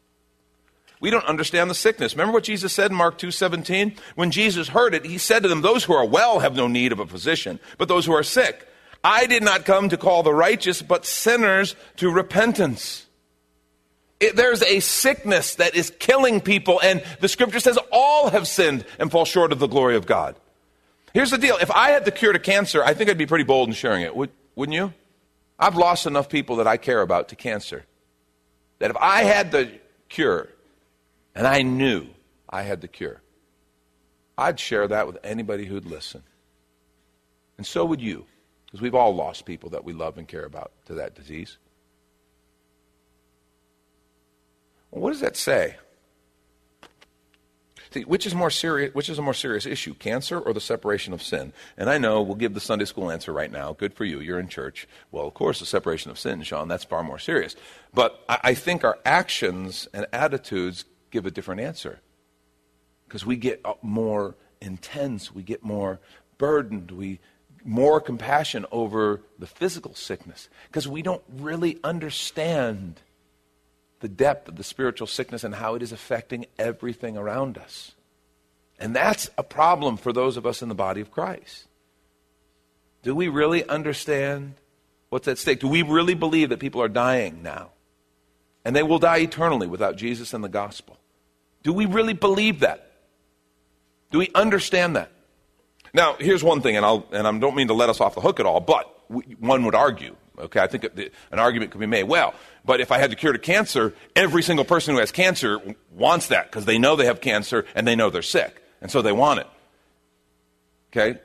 We 0.98 1.10
don't 1.10 1.26
understand 1.26 1.68
the 1.68 1.74
sickness. 1.74 2.14
Remember 2.14 2.32
what 2.32 2.44
Jesus 2.44 2.72
said 2.72 2.92
in 2.92 2.96
Mark 2.96 3.18
2:17? 3.18 3.98
When 4.14 4.30
Jesus 4.30 4.68
heard 4.68 4.94
it, 4.94 5.04
he 5.04 5.18
said 5.18 5.42
to 5.42 5.48
them, 5.50 5.60
"Those 5.60 5.84
who 5.84 5.92
are 5.92 6.06
well 6.06 6.38
have 6.38 6.56
no 6.56 6.68
need 6.68 6.92
of 6.92 7.00
a 7.00 7.06
physician, 7.06 7.60
but 7.76 7.88
those 7.88 8.06
who 8.06 8.14
are 8.14 8.22
sick. 8.22 8.66
I 9.04 9.26
did 9.26 9.42
not 9.42 9.66
come 9.66 9.90
to 9.90 9.98
call 9.98 10.22
the 10.22 10.32
righteous, 10.32 10.80
but 10.80 11.04
sinners 11.04 11.76
to 11.96 12.10
repentance." 12.10 13.04
It, 14.20 14.36
there's 14.36 14.62
a 14.62 14.80
sickness 14.80 15.56
that 15.56 15.74
is 15.74 15.90
killing 15.98 16.40
people, 16.40 16.78
and 16.82 17.02
the 17.20 17.28
scripture 17.28 17.58
says 17.58 17.78
all 17.90 18.28
have 18.30 18.46
sinned 18.46 18.84
and 18.98 19.10
fall 19.10 19.24
short 19.24 19.50
of 19.50 19.58
the 19.58 19.66
glory 19.66 19.96
of 19.96 20.06
God. 20.06 20.36
Here's 21.14 21.30
the 21.30 21.38
deal 21.38 21.56
if 21.56 21.70
I 21.70 21.90
had 21.90 22.04
the 22.04 22.12
cure 22.12 22.32
to 22.32 22.38
cancer, 22.38 22.84
I 22.84 22.94
think 22.94 23.10
I'd 23.10 23.18
be 23.18 23.26
pretty 23.26 23.44
bold 23.44 23.68
in 23.68 23.74
sharing 23.74 24.02
it, 24.02 24.14
would, 24.14 24.30
wouldn't 24.54 24.76
you? 24.76 24.92
I've 25.58 25.76
lost 25.76 26.06
enough 26.06 26.28
people 26.28 26.56
that 26.56 26.66
I 26.66 26.76
care 26.76 27.02
about 27.02 27.30
to 27.30 27.36
cancer. 27.36 27.84
That 28.78 28.90
if 28.90 28.96
I 28.96 29.24
had 29.24 29.52
the 29.52 29.70
cure, 30.08 30.48
and 31.34 31.46
I 31.46 31.62
knew 31.62 32.06
I 32.48 32.62
had 32.62 32.80
the 32.80 32.88
cure, 32.88 33.20
I'd 34.38 34.58
share 34.58 34.88
that 34.88 35.06
with 35.06 35.18
anybody 35.22 35.66
who'd 35.66 35.84
listen. 35.84 36.22
And 37.58 37.66
so 37.66 37.84
would 37.84 38.00
you, 38.00 38.24
because 38.66 38.80
we've 38.80 38.94
all 38.94 39.14
lost 39.14 39.44
people 39.44 39.70
that 39.70 39.84
we 39.84 39.92
love 39.92 40.16
and 40.16 40.26
care 40.26 40.44
about 40.44 40.72
to 40.86 40.94
that 40.94 41.14
disease. 41.14 41.58
What 44.90 45.12
does 45.12 45.20
that 45.20 45.36
say? 45.36 45.76
See, 47.92 48.02
which 48.02 48.24
is 48.24 48.34
more 48.34 48.50
serious? 48.50 48.94
Which 48.94 49.08
is 49.08 49.18
a 49.18 49.22
more 49.22 49.34
serious 49.34 49.66
issue, 49.66 49.94
cancer 49.94 50.38
or 50.38 50.52
the 50.52 50.60
separation 50.60 51.12
of 51.12 51.22
sin? 51.22 51.52
And 51.76 51.90
I 51.90 51.98
know 51.98 52.22
we'll 52.22 52.36
give 52.36 52.54
the 52.54 52.60
Sunday 52.60 52.84
school 52.84 53.10
answer 53.10 53.32
right 53.32 53.50
now. 53.50 53.72
Good 53.72 53.94
for 53.94 54.04
you. 54.04 54.20
You're 54.20 54.38
in 54.38 54.48
church. 54.48 54.86
Well, 55.10 55.26
of 55.26 55.34
course, 55.34 55.58
the 55.58 55.66
separation 55.66 56.10
of 56.10 56.18
sin, 56.18 56.42
Sean. 56.42 56.68
That's 56.68 56.84
far 56.84 57.02
more 57.02 57.18
serious. 57.18 57.56
But 57.92 58.24
I, 58.28 58.38
I 58.44 58.54
think 58.54 58.84
our 58.84 58.98
actions 59.04 59.88
and 59.92 60.06
attitudes 60.12 60.84
give 61.10 61.26
a 61.26 61.32
different 61.32 61.60
answer 61.62 62.00
because 63.08 63.26
we 63.26 63.36
get 63.36 63.60
uh, 63.64 63.74
more 63.82 64.36
intense. 64.60 65.34
We 65.34 65.42
get 65.42 65.64
more 65.64 65.98
burdened. 66.38 66.92
We 66.92 67.18
more 67.64 68.00
compassion 68.00 68.66
over 68.70 69.20
the 69.38 69.46
physical 69.46 69.94
sickness 69.94 70.48
because 70.68 70.86
we 70.86 71.02
don't 71.02 71.22
really 71.28 71.78
understand 71.82 73.00
the 74.00 74.08
depth 74.08 74.48
of 74.48 74.56
the 74.56 74.64
spiritual 74.64 75.06
sickness 75.06 75.44
and 75.44 75.54
how 75.54 75.74
it 75.74 75.82
is 75.82 75.92
affecting 75.92 76.46
everything 76.58 77.16
around 77.16 77.56
us. 77.58 77.92
And 78.78 78.96
that's 78.96 79.30
a 79.36 79.42
problem 79.42 79.96
for 79.96 80.12
those 80.12 80.36
of 80.36 80.46
us 80.46 80.62
in 80.62 80.68
the 80.68 80.74
body 80.74 81.00
of 81.00 81.10
Christ. 81.10 81.66
Do 83.02 83.14
we 83.14 83.28
really 83.28 83.66
understand 83.68 84.54
what's 85.10 85.28
at 85.28 85.38
stake? 85.38 85.60
Do 85.60 85.68
we 85.68 85.82
really 85.82 86.14
believe 86.14 86.48
that 86.48 86.58
people 86.58 86.82
are 86.82 86.88
dying 86.88 87.42
now? 87.42 87.70
And 88.64 88.74
they 88.74 88.82
will 88.82 88.98
die 88.98 89.18
eternally 89.18 89.66
without 89.66 89.96
Jesus 89.96 90.34
and 90.34 90.42
the 90.42 90.48
gospel. 90.48 90.98
Do 91.62 91.72
we 91.72 91.86
really 91.86 92.14
believe 92.14 92.60
that? 92.60 92.90
Do 94.10 94.18
we 94.18 94.30
understand 94.34 94.96
that? 94.96 95.10
Now, 95.92 96.16
here's 96.18 96.44
one 96.44 96.60
thing, 96.60 96.76
and, 96.76 96.86
I'll, 96.86 97.06
and 97.12 97.26
I 97.26 97.38
don't 97.38 97.56
mean 97.56 97.68
to 97.68 97.74
let 97.74 97.88
us 97.88 98.00
off 98.00 98.14
the 98.14 98.20
hook 98.20 98.38
at 98.38 98.46
all, 98.46 98.60
but 98.60 98.86
one 99.40 99.64
would 99.64 99.74
argue, 99.74 100.14
okay, 100.38 100.60
I 100.60 100.66
think 100.66 100.84
an 100.84 101.38
argument 101.38 101.72
could 101.72 101.80
be 101.80 101.86
made. 101.86 102.04
Well, 102.04 102.34
but 102.64 102.80
if 102.80 102.92
I 102.92 102.98
had 102.98 103.10
the 103.10 103.16
cure 103.16 103.32
to 103.32 103.38
cancer, 103.38 103.94
every 104.14 104.42
single 104.42 104.64
person 104.64 104.94
who 104.94 105.00
has 105.00 105.12
cancer 105.12 105.60
wants 105.92 106.28
that 106.28 106.50
because 106.50 106.64
they 106.64 106.78
know 106.78 106.96
they 106.96 107.06
have 107.06 107.20
cancer 107.20 107.64
and 107.74 107.86
they 107.86 107.96
know 107.96 108.10
they're 108.10 108.22
sick, 108.22 108.62
and 108.80 108.90
so 108.90 109.02
they 109.02 109.12
want 109.12 109.40
it. 109.40 109.46
Okay? 110.92 111.20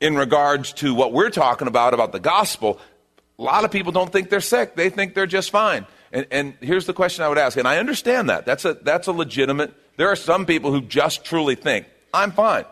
In 0.00 0.16
regards 0.16 0.72
to 0.74 0.94
what 0.94 1.12
we're 1.12 1.30
talking 1.30 1.68
about, 1.68 1.94
about 1.94 2.12
the 2.12 2.20
gospel, 2.20 2.80
a 3.38 3.42
lot 3.42 3.64
of 3.64 3.70
people 3.70 3.92
don't 3.92 4.12
think 4.12 4.30
they're 4.30 4.40
sick. 4.40 4.76
They 4.76 4.90
think 4.90 5.14
they're 5.14 5.26
just 5.26 5.50
fine. 5.50 5.86
And, 6.12 6.26
and 6.30 6.54
here's 6.60 6.86
the 6.86 6.92
question 6.92 7.24
I 7.24 7.28
would 7.28 7.38
ask, 7.38 7.56
and 7.56 7.66
I 7.66 7.78
understand 7.78 8.30
that. 8.30 8.46
That's 8.46 8.64
a, 8.64 8.74
that's 8.74 9.06
a 9.06 9.12
legitimate, 9.12 9.74
there 9.96 10.08
are 10.08 10.16
some 10.16 10.46
people 10.46 10.70
who 10.70 10.80
just 10.82 11.24
truly 11.24 11.54
think, 11.54 11.86
I'm 12.12 12.30
fine. 12.30 12.64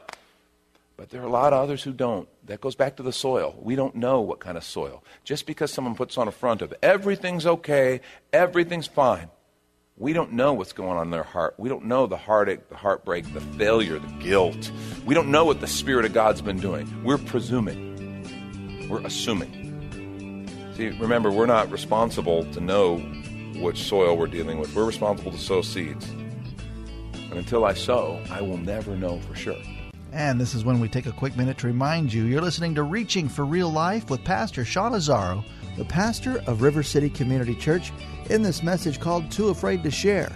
But 0.96 1.10
there 1.10 1.22
are 1.22 1.26
a 1.26 1.30
lot 1.30 1.52
of 1.52 1.62
others 1.62 1.82
who 1.82 1.92
don't. 1.92 2.28
That 2.46 2.60
goes 2.60 2.74
back 2.74 2.96
to 2.96 3.02
the 3.02 3.12
soil. 3.12 3.56
We 3.60 3.76
don't 3.76 3.94
know 3.94 4.20
what 4.20 4.40
kind 4.40 4.56
of 4.56 4.64
soil. 4.64 5.04
Just 5.22 5.46
because 5.46 5.72
someone 5.72 5.94
puts 5.94 6.18
on 6.18 6.26
a 6.26 6.32
front 6.32 6.60
of 6.60 6.74
everything's 6.82 7.46
okay, 7.46 8.00
everything's 8.32 8.88
fine, 8.88 9.30
we 9.96 10.12
don't 10.12 10.32
know 10.32 10.52
what's 10.52 10.72
going 10.72 10.96
on 10.96 11.06
in 11.06 11.10
their 11.10 11.22
heart. 11.22 11.54
We 11.58 11.68
don't 11.68 11.84
know 11.84 12.06
the 12.06 12.16
heartache, 12.16 12.68
the 12.68 12.76
heartbreak, 12.76 13.32
the 13.32 13.40
failure, 13.40 13.98
the 13.98 14.12
guilt. 14.18 14.72
We 15.04 15.14
don't 15.14 15.30
know 15.30 15.44
what 15.44 15.60
the 15.60 15.68
Spirit 15.68 16.04
of 16.04 16.12
God's 16.12 16.42
been 16.42 16.58
doing. 16.58 17.04
We're 17.04 17.18
presuming, 17.18 18.88
we're 18.88 19.02
assuming. 19.02 20.48
See, 20.76 20.88
remember, 20.88 21.30
we're 21.30 21.46
not 21.46 21.70
responsible 21.70 22.44
to 22.52 22.60
know 22.60 22.98
which 23.60 23.84
soil 23.84 24.16
we're 24.16 24.26
dealing 24.26 24.58
with. 24.58 24.74
We're 24.74 24.86
responsible 24.86 25.30
to 25.30 25.38
sow 25.38 25.62
seeds. 25.62 26.08
And 26.08 27.34
until 27.34 27.64
I 27.64 27.74
sow, 27.74 28.20
I 28.30 28.40
will 28.40 28.56
never 28.56 28.96
know 28.96 29.20
for 29.20 29.34
sure. 29.34 29.62
And 30.12 30.38
this 30.38 30.54
is 30.54 30.62
when 30.62 30.78
we 30.78 30.88
take 30.88 31.06
a 31.06 31.12
quick 31.12 31.38
minute 31.38 31.56
to 31.58 31.66
remind 31.66 32.12
you 32.12 32.24
you're 32.24 32.42
listening 32.42 32.74
to 32.74 32.82
Reaching 32.82 33.30
for 33.30 33.46
Real 33.46 33.70
Life 33.70 34.10
with 34.10 34.22
Pastor 34.22 34.62
Sean 34.62 34.92
Azzaro, 34.92 35.42
the 35.78 35.86
pastor 35.86 36.42
of 36.46 36.60
River 36.60 36.82
City 36.82 37.08
Community 37.08 37.54
Church, 37.54 37.92
in 38.28 38.42
this 38.42 38.62
message 38.62 39.00
called 39.00 39.30
Too 39.30 39.48
Afraid 39.48 39.82
to 39.84 39.90
Share, 39.90 40.30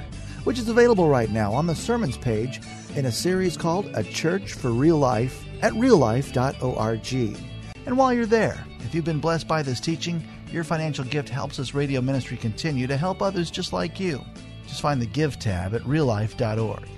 which 0.44 0.58
is 0.58 0.70
available 0.70 1.10
right 1.10 1.30
now 1.30 1.52
on 1.52 1.66
the 1.66 1.74
sermons 1.74 2.16
page 2.16 2.62
in 2.94 3.04
a 3.04 3.12
series 3.12 3.58
called 3.58 3.90
A 3.92 4.02
Church 4.02 4.54
for 4.54 4.70
Real 4.70 4.96
Life 4.96 5.44
at 5.60 5.74
reallife.org. 5.74 7.36
And 7.84 7.98
while 7.98 8.14
you're 8.14 8.24
there, 8.24 8.64
if 8.78 8.94
you've 8.94 9.04
been 9.04 9.20
blessed 9.20 9.46
by 9.46 9.62
this 9.62 9.78
teaching, 9.78 10.26
your 10.50 10.64
financial 10.64 11.04
gift 11.04 11.28
helps 11.28 11.58
this 11.58 11.74
radio 11.74 12.00
ministry 12.00 12.38
continue 12.38 12.86
to 12.86 12.96
help 12.96 13.20
others 13.20 13.50
just 13.50 13.74
like 13.74 14.00
you. 14.00 14.24
Just 14.66 14.80
find 14.80 15.02
the 15.02 15.06
Give 15.06 15.38
tab 15.38 15.74
at 15.74 15.82
reallife.org. 15.82 16.88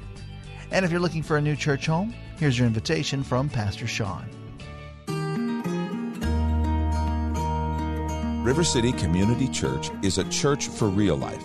And 0.70 0.85
if 0.85 0.92
you're 0.92 1.00
looking 1.00 1.25
for 1.25 1.38
a 1.38 1.42
new 1.42 1.56
church 1.56 1.87
home, 1.87 2.14
Here's 2.38 2.57
your 2.57 2.68
invitation 2.68 3.25
from 3.25 3.49
Pastor 3.49 3.88
Sean. 3.88 4.25
River 8.45 8.62
City 8.62 8.92
Community 8.92 9.49
Church 9.49 9.90
is 10.04 10.18
a 10.18 10.28
church 10.28 10.68
for 10.68 10.87
real 10.87 11.16
life. 11.16 11.42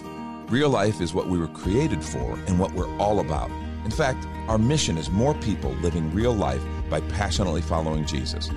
Real 0.50 0.70
life 0.70 1.02
is 1.02 1.12
what 1.12 1.28
we 1.28 1.40
were 1.40 1.48
created 1.48 2.04
for 2.04 2.38
and 2.46 2.60
what 2.60 2.74
we're 2.74 2.96
all 3.00 3.22
about. 3.22 3.50
In 3.86 3.90
fact, 3.90 4.28
our 4.48 4.60
mission 4.60 5.00
is 5.00 5.10
more 5.10 5.34
people 5.34 5.72
living 5.78 6.14
real 6.14 6.32
life 6.32 6.62
by 6.92 7.02
passionately 7.02 7.64
following 7.64 8.06
Jesus. 8.06 8.52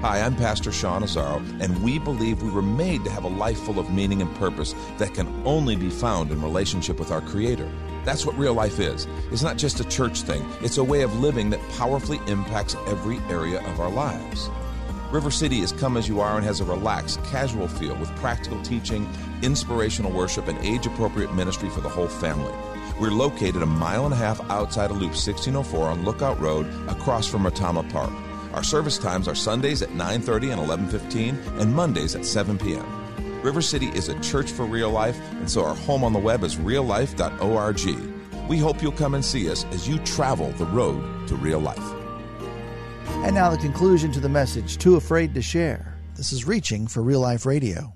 Hi, 0.00 0.20
I'm 0.20 0.36
Pastor 0.36 0.70
Sean 0.70 1.02
Azzaro, 1.02 1.38
and 1.60 1.82
we 1.82 1.98
believe 1.98 2.40
we 2.40 2.52
were 2.52 2.62
made 2.62 3.02
to 3.02 3.10
have 3.10 3.24
a 3.24 3.28
life 3.28 3.58
full 3.58 3.80
of 3.80 3.92
meaning 3.92 4.22
and 4.22 4.32
purpose 4.36 4.76
that 4.98 5.12
can 5.12 5.26
only 5.44 5.74
be 5.74 5.90
found 5.90 6.30
in 6.30 6.40
relationship 6.40 7.00
with 7.00 7.10
our 7.10 7.20
Creator. 7.20 7.68
That's 8.04 8.24
what 8.24 8.38
real 8.38 8.54
life 8.54 8.78
is. 8.78 9.06
It's 9.30 9.42
not 9.42 9.58
just 9.58 9.80
a 9.80 9.88
church 9.88 10.22
thing, 10.22 10.44
it's 10.62 10.78
a 10.78 10.84
way 10.84 11.02
of 11.02 11.20
living 11.20 11.50
that 11.50 11.68
powerfully 11.70 12.20
impacts 12.26 12.74
every 12.86 13.18
area 13.28 13.60
of 13.68 13.80
our 13.80 13.90
lives. 13.90 14.48
River 15.10 15.30
City 15.30 15.60
is 15.60 15.72
come 15.72 15.96
as 15.96 16.08
you 16.08 16.20
are 16.20 16.36
and 16.36 16.44
has 16.44 16.60
a 16.60 16.64
relaxed, 16.64 17.22
casual 17.24 17.66
feel 17.66 17.96
with 17.96 18.14
practical 18.16 18.62
teaching, 18.62 19.08
inspirational 19.42 20.12
worship, 20.12 20.46
and 20.46 20.58
age 20.64 20.86
appropriate 20.86 21.34
ministry 21.34 21.68
for 21.68 21.80
the 21.80 21.88
whole 21.88 22.06
family. 22.06 22.54
We're 23.00 23.10
located 23.10 23.62
a 23.62 23.66
mile 23.66 24.04
and 24.04 24.14
a 24.14 24.16
half 24.16 24.40
outside 24.50 24.90
of 24.90 24.98
Loop 24.98 25.10
1604 25.10 25.88
on 25.88 26.04
Lookout 26.04 26.38
Road 26.38 26.66
across 26.88 27.26
from 27.26 27.42
Retama 27.42 27.90
Park. 27.90 28.12
Our 28.52 28.62
service 28.62 28.98
times 28.98 29.26
are 29.26 29.34
Sundays 29.34 29.82
at 29.82 29.94
9:30 29.94 30.52
and 30.52 30.60
11:15 30.60 31.36
and 31.58 31.74
Mondays 31.74 32.14
at 32.14 32.24
7 32.24 32.58
p.m. 32.58 32.99
River 33.42 33.62
City 33.62 33.86
is 33.88 34.08
a 34.08 34.20
church 34.20 34.50
for 34.50 34.66
real 34.66 34.90
life, 34.90 35.18
and 35.32 35.50
so 35.50 35.64
our 35.64 35.74
home 35.74 36.04
on 36.04 36.12
the 36.12 36.18
web 36.18 36.44
is 36.44 36.56
reallife.org. 36.56 38.48
We 38.48 38.58
hope 38.58 38.82
you'll 38.82 38.92
come 38.92 39.14
and 39.14 39.24
see 39.24 39.50
us 39.50 39.64
as 39.66 39.88
you 39.88 39.98
travel 40.00 40.50
the 40.52 40.66
road 40.66 41.28
to 41.28 41.36
real 41.36 41.60
life. 41.60 41.78
And 43.24 43.34
now 43.34 43.50
the 43.50 43.58
conclusion 43.58 44.12
to 44.12 44.20
the 44.20 44.28
message 44.28 44.76
Too 44.76 44.96
Afraid 44.96 45.34
to 45.34 45.42
Share. 45.42 45.96
This 46.16 46.32
is 46.32 46.46
Reaching 46.46 46.86
for 46.86 47.02
Real 47.02 47.20
Life 47.20 47.46
Radio. 47.46 47.94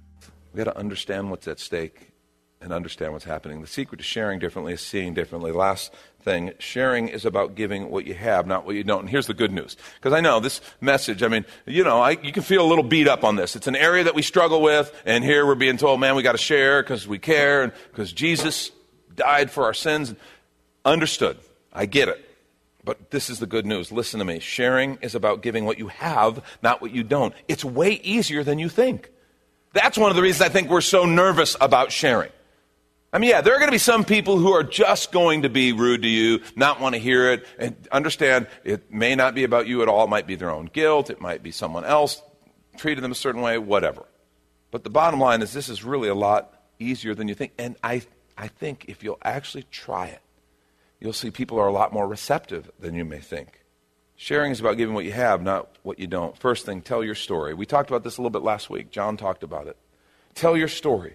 We've 0.53 0.65
got 0.65 0.73
to 0.73 0.79
understand 0.79 1.31
what's 1.31 1.47
at 1.49 1.59
stake 1.59 2.13
and 2.64 2.73
understand 2.73 3.12
what's 3.12 3.26
happening. 3.26 3.61
The 3.61 3.66
secret 3.66 3.99
to 3.99 4.02
sharing 4.02 4.38
differently 4.38 4.73
is 4.73 4.80
seeing 4.80 5.12
differently. 5.12 5.52
Last 5.52 5.92
thing, 6.23 6.52
sharing 6.59 7.09
is 7.09 7.26
about 7.26 7.54
giving 7.54 7.90
what 7.90 8.06
you 8.06 8.14
have, 8.14 8.47
not 8.47 8.64
what 8.64 8.75
you 8.75 8.83
don't. 8.83 9.00
And 9.00 9.11
here's 9.11 9.26
the 9.26 9.35
good 9.35 9.52
news. 9.52 9.76
Because 9.97 10.14
I 10.14 10.21
know 10.21 10.40
this 10.40 10.62
message, 10.80 11.23
I 11.23 11.28
mean, 11.28 11.44
you 11.66 11.85
know, 11.85 12.00
I, 12.00 12.12
you 12.12 12.33
can 12.33 12.42
feel 12.42 12.64
a 12.64 12.66
little 12.66 12.83
beat 12.83 13.06
up 13.06 13.23
on 13.23 13.37
this. 13.37 13.54
It's 13.54 13.66
an 13.66 13.76
area 13.76 14.04
that 14.04 14.14
we 14.14 14.23
struggle 14.23 14.62
with, 14.62 14.92
and 15.04 15.23
here 15.23 15.47
we're 15.47 15.54
being 15.54 15.76
told, 15.76 16.00
man, 16.00 16.16
we 16.16 16.23
got 16.23 16.33
to 16.33 16.38
share 16.38 16.83
because 16.83 17.06
we 17.06 17.18
care 17.18 17.62
and 17.62 17.73
because 17.90 18.12
Jesus 18.12 18.73
died 19.14 19.50
for 19.50 19.64
our 19.64 19.75
sins. 19.75 20.14
Understood. 20.87 21.38
I 21.73 21.85
get 21.85 22.09
it. 22.09 22.25
But 22.83 23.11
this 23.11 23.28
is 23.28 23.38
the 23.38 23.47
good 23.47 23.66
news. 23.66 23.92
Listen 23.92 24.18
to 24.18 24.25
me. 24.25 24.38
Sharing 24.38 24.99
is 25.02 25.14
about 25.14 25.42
giving 25.42 25.66
what 25.66 25.78
you 25.78 25.88
have, 25.88 26.42
not 26.62 26.80
what 26.80 26.92
you 26.92 27.02
don't. 27.02 27.35
It's 27.47 27.64
way 27.64 27.92
easier 27.92 28.42
than 28.42 28.59
you 28.59 28.68
think. 28.71 29.11
That's 29.75 29.99
one 29.99 30.11
of 30.11 30.16
the 30.16 30.23
reasons 30.23 30.42
I 30.42 30.50
think 30.50 30.71
we're 30.71 30.80
so 30.80 31.04
nervous 31.04 31.56
about 31.61 31.92
sharing. 31.92 32.30
I 33.14 33.18
mean, 33.18 33.30
yeah, 33.30 33.42
there 33.42 33.54
are 33.54 33.59
going 33.59 33.68
to 33.68 33.75
be 33.75 33.78
some 33.78 34.04
people 34.04 34.38
who 34.38 34.50
are 34.50 34.64
just 34.64 35.12
going 35.12 35.42
to 35.42 35.49
be 35.49 35.73
rude 35.73 36.02
to 36.02 36.09
you, 36.09 36.40
not 36.56 36.80
want 36.80 36.97
to 36.97 37.00
hear 37.00 37.30
it, 37.30 37.47
and 37.61 37.76
understand 37.92 38.49
it 38.64 38.92
may 38.92 39.14
not 39.14 39.37
be 39.37 39.44
about 39.44 39.68
you 39.68 39.83
at 39.83 39.88
all. 39.88 40.02
It 40.02 40.11
might 40.11 40.26
be 40.26 40.35
their 40.35 40.50
own 40.50 40.66
guilt. 40.66 41.11
It 41.11 41.21
might 41.21 41.40
be 41.40 41.52
someone 41.52 41.85
else 41.85 42.21
treated 42.76 43.04
them 43.04 43.12
a 43.12 43.14
certain 43.14 43.40
way, 43.40 43.56
whatever. 43.56 44.04
But 44.73 44.83
the 44.83 44.90
bottom 44.90 45.21
line 45.21 45.42
is 45.42 45.52
this 45.52 45.68
is 45.68 45.85
really 45.85 46.09
a 46.09 46.14
lot 46.14 46.61
easier 46.80 47.14
than 47.14 47.28
you 47.28 47.37
think. 47.37 47.52
And 47.56 47.76
I, 47.85 48.02
I 48.37 48.49
think 48.49 48.87
if 48.88 49.04
you'll 49.04 49.21
actually 49.23 49.62
try 49.71 50.09
it, 50.09 50.21
you'll 50.99 51.12
see 51.12 51.30
people 51.30 51.61
are 51.61 51.68
a 51.68 51.73
lot 51.73 51.92
more 51.92 52.09
receptive 52.09 52.68
than 52.80 52.97
you 52.97 53.04
may 53.04 53.21
think. 53.21 53.61
Sharing 54.16 54.50
is 54.50 54.59
about 54.59 54.76
giving 54.76 54.92
what 54.92 55.04
you 55.04 55.12
have, 55.12 55.40
not 55.40 55.68
what 55.85 56.00
you 56.00 56.09
don't. 56.09 56.37
First 56.37 56.66
thing, 56.66 56.83
tell 56.83 57.04
your 57.04 57.14
story. 57.14 57.54
We 57.54 57.64
talked 57.64 57.90
about 57.90 58.02
this 58.02 58.18
a 58.18 58.23
little 58.23 58.30
bit 58.30 58.42
last 58.42 58.71
week. 58.71 58.90
John 58.90 59.16
talked 59.16 59.44
about 59.44 59.68
it. 59.68 59.76
Tell 60.35 60.56
your 60.56 60.66
story. 60.66 61.14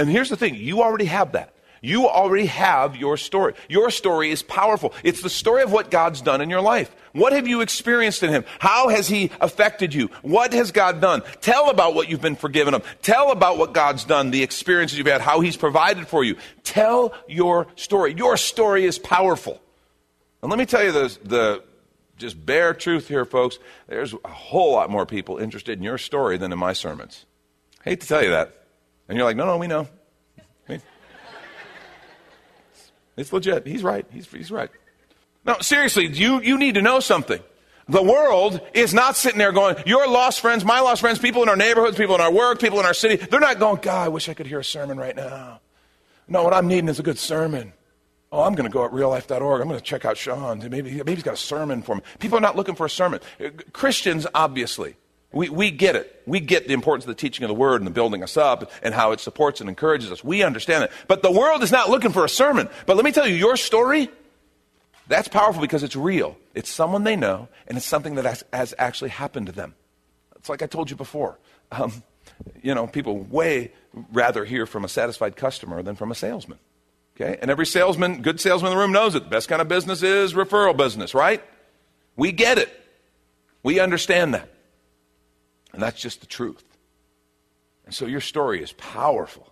And 0.00 0.08
here's 0.08 0.30
the 0.30 0.36
thing 0.36 0.54
you 0.54 0.82
already 0.82 1.04
have 1.04 1.32
that. 1.32 1.54
You 1.82 2.08
already 2.08 2.46
have 2.46 2.96
your 2.96 3.18
story. 3.18 3.52
Your 3.68 3.90
story 3.90 4.30
is 4.30 4.42
powerful. 4.42 4.94
It's 5.04 5.20
the 5.20 5.28
story 5.28 5.62
of 5.62 5.72
what 5.72 5.90
God's 5.90 6.22
done 6.22 6.40
in 6.40 6.48
your 6.48 6.62
life. 6.62 6.94
What 7.12 7.34
have 7.34 7.46
you 7.46 7.60
experienced 7.60 8.22
in 8.22 8.30
Him? 8.30 8.44
How 8.60 8.88
has 8.88 9.08
He 9.08 9.30
affected 9.42 9.92
you? 9.92 10.08
What 10.22 10.54
has 10.54 10.72
God 10.72 11.02
done? 11.02 11.22
Tell 11.42 11.68
about 11.68 11.94
what 11.94 12.08
you've 12.08 12.22
been 12.22 12.36
forgiven 12.36 12.72
of. 12.72 12.84
Tell 13.02 13.30
about 13.30 13.58
what 13.58 13.74
God's 13.74 14.04
done, 14.04 14.30
the 14.30 14.42
experiences 14.42 14.96
you've 14.96 15.06
had, 15.06 15.20
how 15.20 15.40
He's 15.40 15.56
provided 15.56 16.08
for 16.08 16.24
you. 16.24 16.36
Tell 16.64 17.14
your 17.28 17.66
story. 17.76 18.14
Your 18.14 18.38
story 18.38 18.86
is 18.86 18.98
powerful. 18.98 19.60
And 20.42 20.48
let 20.48 20.58
me 20.58 20.64
tell 20.64 20.82
you 20.82 20.92
the, 20.92 21.18
the 21.24 21.64
just 22.16 22.42
bare 22.46 22.72
truth 22.72 23.06
here, 23.06 23.26
folks. 23.26 23.58
There's 23.86 24.14
a 24.24 24.28
whole 24.28 24.72
lot 24.72 24.88
more 24.88 25.04
people 25.04 25.36
interested 25.36 25.78
in 25.78 25.84
your 25.84 25.98
story 25.98 26.38
than 26.38 26.52
in 26.52 26.58
my 26.58 26.72
sermons. 26.72 27.26
I 27.84 27.90
hate 27.90 28.00
to 28.00 28.08
tell 28.08 28.22
you 28.22 28.30
that. 28.30 28.59
And 29.10 29.16
you're 29.16 29.26
like, 29.26 29.36
no, 29.36 29.44
no, 29.44 29.56
we 29.58 29.66
know. 29.66 29.88
It's 33.16 33.32
legit. 33.32 33.66
He's 33.66 33.82
right. 33.82 34.06
He's, 34.12 34.26
he's 34.30 34.50
right. 34.50 34.70
No, 35.44 35.56
seriously, 35.60 36.06
you, 36.06 36.40
you 36.40 36.56
need 36.56 36.76
to 36.76 36.80
know 36.80 37.00
something. 37.00 37.40
The 37.88 38.02
world 38.02 38.60
is 38.72 38.94
not 38.94 39.16
sitting 39.16 39.38
there 39.38 39.50
going, 39.50 39.76
your 39.84 40.08
lost 40.08 40.40
friends, 40.40 40.64
my 40.64 40.78
lost 40.78 41.00
friends, 41.00 41.18
people 41.18 41.42
in 41.42 41.48
our 41.48 41.56
neighborhoods, 41.56 41.96
people 41.96 42.14
in 42.14 42.20
our 42.20 42.32
work, 42.32 42.60
people 42.60 42.78
in 42.78 42.86
our 42.86 42.94
city, 42.94 43.16
they're 43.16 43.40
not 43.40 43.58
going, 43.58 43.80
God, 43.82 44.06
I 44.06 44.08
wish 44.08 44.28
I 44.28 44.34
could 44.34 44.46
hear 44.46 44.60
a 44.60 44.64
sermon 44.64 44.96
right 44.96 45.16
now. 45.16 45.60
No, 46.28 46.44
what 46.44 46.54
I'm 46.54 46.68
needing 46.68 46.88
is 46.88 47.00
a 47.00 47.02
good 47.02 47.18
sermon. 47.18 47.72
Oh, 48.30 48.42
I'm 48.42 48.54
going 48.54 48.70
to 48.70 48.72
go 48.72 48.84
at 48.84 48.92
reallife.org. 48.92 49.60
I'm 49.60 49.66
going 49.66 49.80
to 49.80 49.84
check 49.84 50.04
out 50.04 50.16
Sean. 50.16 50.60
Maybe, 50.60 50.92
maybe 50.92 51.14
he's 51.14 51.24
got 51.24 51.34
a 51.34 51.36
sermon 51.36 51.82
for 51.82 51.96
me. 51.96 52.02
People 52.20 52.38
are 52.38 52.42
not 52.42 52.54
looking 52.54 52.76
for 52.76 52.86
a 52.86 52.90
sermon. 52.90 53.18
Christians, 53.72 54.24
obviously, 54.34 54.94
we, 55.32 55.48
we 55.48 55.70
get 55.70 55.94
it. 55.94 56.22
We 56.26 56.40
get 56.40 56.66
the 56.66 56.74
importance 56.74 57.04
of 57.04 57.08
the 57.08 57.14
teaching 57.14 57.44
of 57.44 57.48
the 57.48 57.54
word 57.54 57.80
and 57.80 57.86
the 57.86 57.92
building 57.92 58.22
us 58.22 58.36
up 58.36 58.70
and 58.82 58.92
how 58.92 59.12
it 59.12 59.20
supports 59.20 59.60
and 59.60 59.68
encourages 59.68 60.10
us. 60.10 60.24
We 60.24 60.42
understand 60.42 60.84
it. 60.84 60.92
But 61.06 61.22
the 61.22 61.30
world 61.30 61.62
is 61.62 61.70
not 61.70 61.88
looking 61.88 62.10
for 62.10 62.24
a 62.24 62.28
sermon. 62.28 62.68
But 62.86 62.96
let 62.96 63.04
me 63.04 63.12
tell 63.12 63.26
you, 63.26 63.34
your 63.34 63.56
story, 63.56 64.08
that's 65.06 65.28
powerful 65.28 65.60
because 65.60 65.82
it's 65.82 65.94
real. 65.94 66.36
It's 66.54 66.68
someone 66.68 67.04
they 67.04 67.16
know, 67.16 67.48
and 67.68 67.76
it's 67.76 67.86
something 67.86 68.16
that 68.16 68.24
has, 68.24 68.44
has 68.52 68.74
actually 68.76 69.10
happened 69.10 69.46
to 69.46 69.52
them. 69.52 69.74
It's 70.36 70.48
like 70.48 70.62
I 70.62 70.66
told 70.66 70.90
you 70.90 70.96
before. 70.96 71.38
Um, 71.70 72.02
you 72.62 72.74
know, 72.74 72.86
people 72.86 73.18
way 73.18 73.72
rather 74.12 74.44
hear 74.44 74.66
from 74.66 74.84
a 74.84 74.88
satisfied 74.88 75.36
customer 75.36 75.82
than 75.82 75.94
from 75.94 76.10
a 76.10 76.14
salesman. 76.14 76.58
Okay? 77.14 77.38
And 77.40 77.50
every 77.50 77.66
salesman, 77.66 78.22
good 78.22 78.40
salesman 78.40 78.72
in 78.72 78.78
the 78.78 78.82
room 78.82 78.92
knows 78.92 79.14
it. 79.14 79.24
The 79.24 79.30
best 79.30 79.48
kind 79.48 79.62
of 79.62 79.68
business 79.68 80.02
is 80.02 80.34
referral 80.34 80.76
business, 80.76 81.14
right? 81.14 81.42
We 82.16 82.32
get 82.32 82.58
it. 82.58 82.70
We 83.62 83.78
understand 83.78 84.34
that. 84.34 84.48
And 85.72 85.82
that's 85.82 86.00
just 86.00 86.20
the 86.20 86.26
truth. 86.26 86.64
And 87.84 87.94
so 87.94 88.06
your 88.06 88.20
story 88.20 88.62
is 88.62 88.72
powerful. 88.72 89.48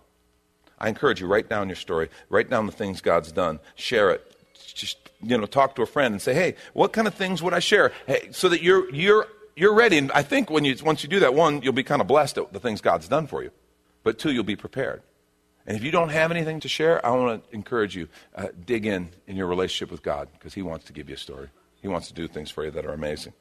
I 0.77 0.87
encourage 0.87 1.19
you, 1.19 1.27
write 1.27 1.49
down 1.49 1.67
your 1.67 1.75
story, 1.75 2.09
write 2.29 2.49
down 2.49 2.65
the 2.65 2.71
things 2.71 3.01
God's 3.01 3.31
done, 3.31 3.59
share 3.75 4.11
it. 4.11 4.35
Just 4.73 5.09
you 5.21 5.37
know, 5.37 5.45
talk 5.45 5.75
to 5.75 5.81
a 5.81 5.85
friend 5.85 6.13
and 6.13 6.21
say, 6.21 6.33
"Hey, 6.33 6.55
what 6.73 6.93
kind 6.93 7.07
of 7.07 7.13
things 7.13 7.43
would 7.43 7.53
I 7.53 7.59
share?" 7.59 7.91
Hey, 8.07 8.29
so 8.31 8.47
that 8.49 8.61
you're 8.61 8.89
you're 8.93 9.27
you're 9.55 9.73
ready. 9.73 9.97
And 9.97 10.11
I 10.13 10.23
think 10.23 10.49
when 10.49 10.63
you 10.63 10.75
once 10.83 11.03
you 11.03 11.09
do 11.09 11.19
that, 11.19 11.33
one, 11.33 11.61
you'll 11.61 11.73
be 11.73 11.83
kind 11.83 12.01
of 12.01 12.07
blessed 12.07 12.37
at 12.37 12.53
the 12.53 12.59
things 12.59 12.79
God's 12.79 13.07
done 13.07 13.27
for 13.27 13.43
you, 13.43 13.51
but 14.03 14.19
two, 14.19 14.31
you'll 14.31 14.43
be 14.43 14.55
prepared. 14.55 15.01
And 15.67 15.75
if 15.75 15.83
you 15.83 15.91
don't 15.91 16.09
have 16.09 16.31
anything 16.31 16.61
to 16.61 16.69
share, 16.69 17.05
I 17.05 17.09
want 17.11 17.43
to 17.43 17.55
encourage 17.55 17.95
you 17.95 18.07
uh, 18.35 18.47
dig 18.65 18.85
in 18.85 19.09
in 19.27 19.35
your 19.35 19.47
relationship 19.47 19.91
with 19.91 20.01
God 20.01 20.29
because 20.33 20.53
He 20.53 20.61
wants 20.61 20.85
to 20.85 20.93
give 20.93 21.09
you 21.09 21.15
a 21.15 21.17
story. 21.17 21.49
He 21.81 21.87
wants 21.87 22.07
to 22.07 22.13
do 22.13 22.27
things 22.27 22.49
for 22.49 22.63
you 22.63 22.71
that 22.71 22.85
are 22.85 22.93
amazing. 22.93 23.33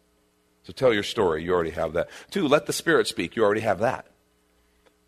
So 0.68 0.74
tell 0.74 0.92
your 0.92 1.02
story. 1.02 1.42
You 1.42 1.54
already 1.54 1.70
have 1.70 1.94
that. 1.94 2.10
Two, 2.30 2.46
let 2.46 2.66
the 2.66 2.74
Spirit 2.74 3.06
speak. 3.06 3.34
You 3.34 3.42
already 3.42 3.62
have 3.62 3.78
that. 3.78 4.06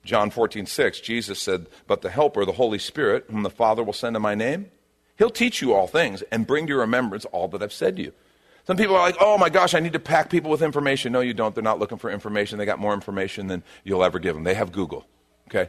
John 0.06 0.30
14, 0.30 0.64
6, 0.64 1.00
Jesus 1.00 1.38
said, 1.38 1.66
But 1.86 2.00
the 2.00 2.08
Helper, 2.08 2.46
the 2.46 2.52
Holy 2.52 2.78
Spirit, 2.78 3.26
whom 3.30 3.42
the 3.42 3.50
Father 3.50 3.84
will 3.84 3.92
send 3.92 4.16
in 4.16 4.22
my 4.22 4.34
name, 4.34 4.70
he'll 5.18 5.28
teach 5.28 5.60
you 5.60 5.74
all 5.74 5.86
things 5.86 6.22
and 6.32 6.46
bring 6.46 6.66
to 6.66 6.70
your 6.70 6.80
remembrance 6.80 7.26
all 7.26 7.46
that 7.48 7.62
I've 7.62 7.74
said 7.74 7.96
to 7.96 8.02
you. 8.02 8.14
Some 8.64 8.78
people 8.78 8.96
are 8.96 9.02
like, 9.02 9.18
oh 9.20 9.36
my 9.36 9.50
gosh, 9.50 9.74
I 9.74 9.80
need 9.80 9.92
to 9.92 9.98
pack 9.98 10.30
people 10.30 10.50
with 10.50 10.62
information. 10.62 11.12
No, 11.12 11.20
you 11.20 11.34
don't. 11.34 11.54
They're 11.54 11.62
not 11.62 11.78
looking 11.78 11.98
for 11.98 12.10
information. 12.10 12.56
They 12.56 12.64
got 12.64 12.78
more 12.78 12.94
information 12.94 13.48
than 13.48 13.62
you'll 13.84 14.02
ever 14.02 14.18
give 14.18 14.34
them. 14.34 14.44
They 14.44 14.54
have 14.54 14.72
Google, 14.72 15.06
okay? 15.48 15.68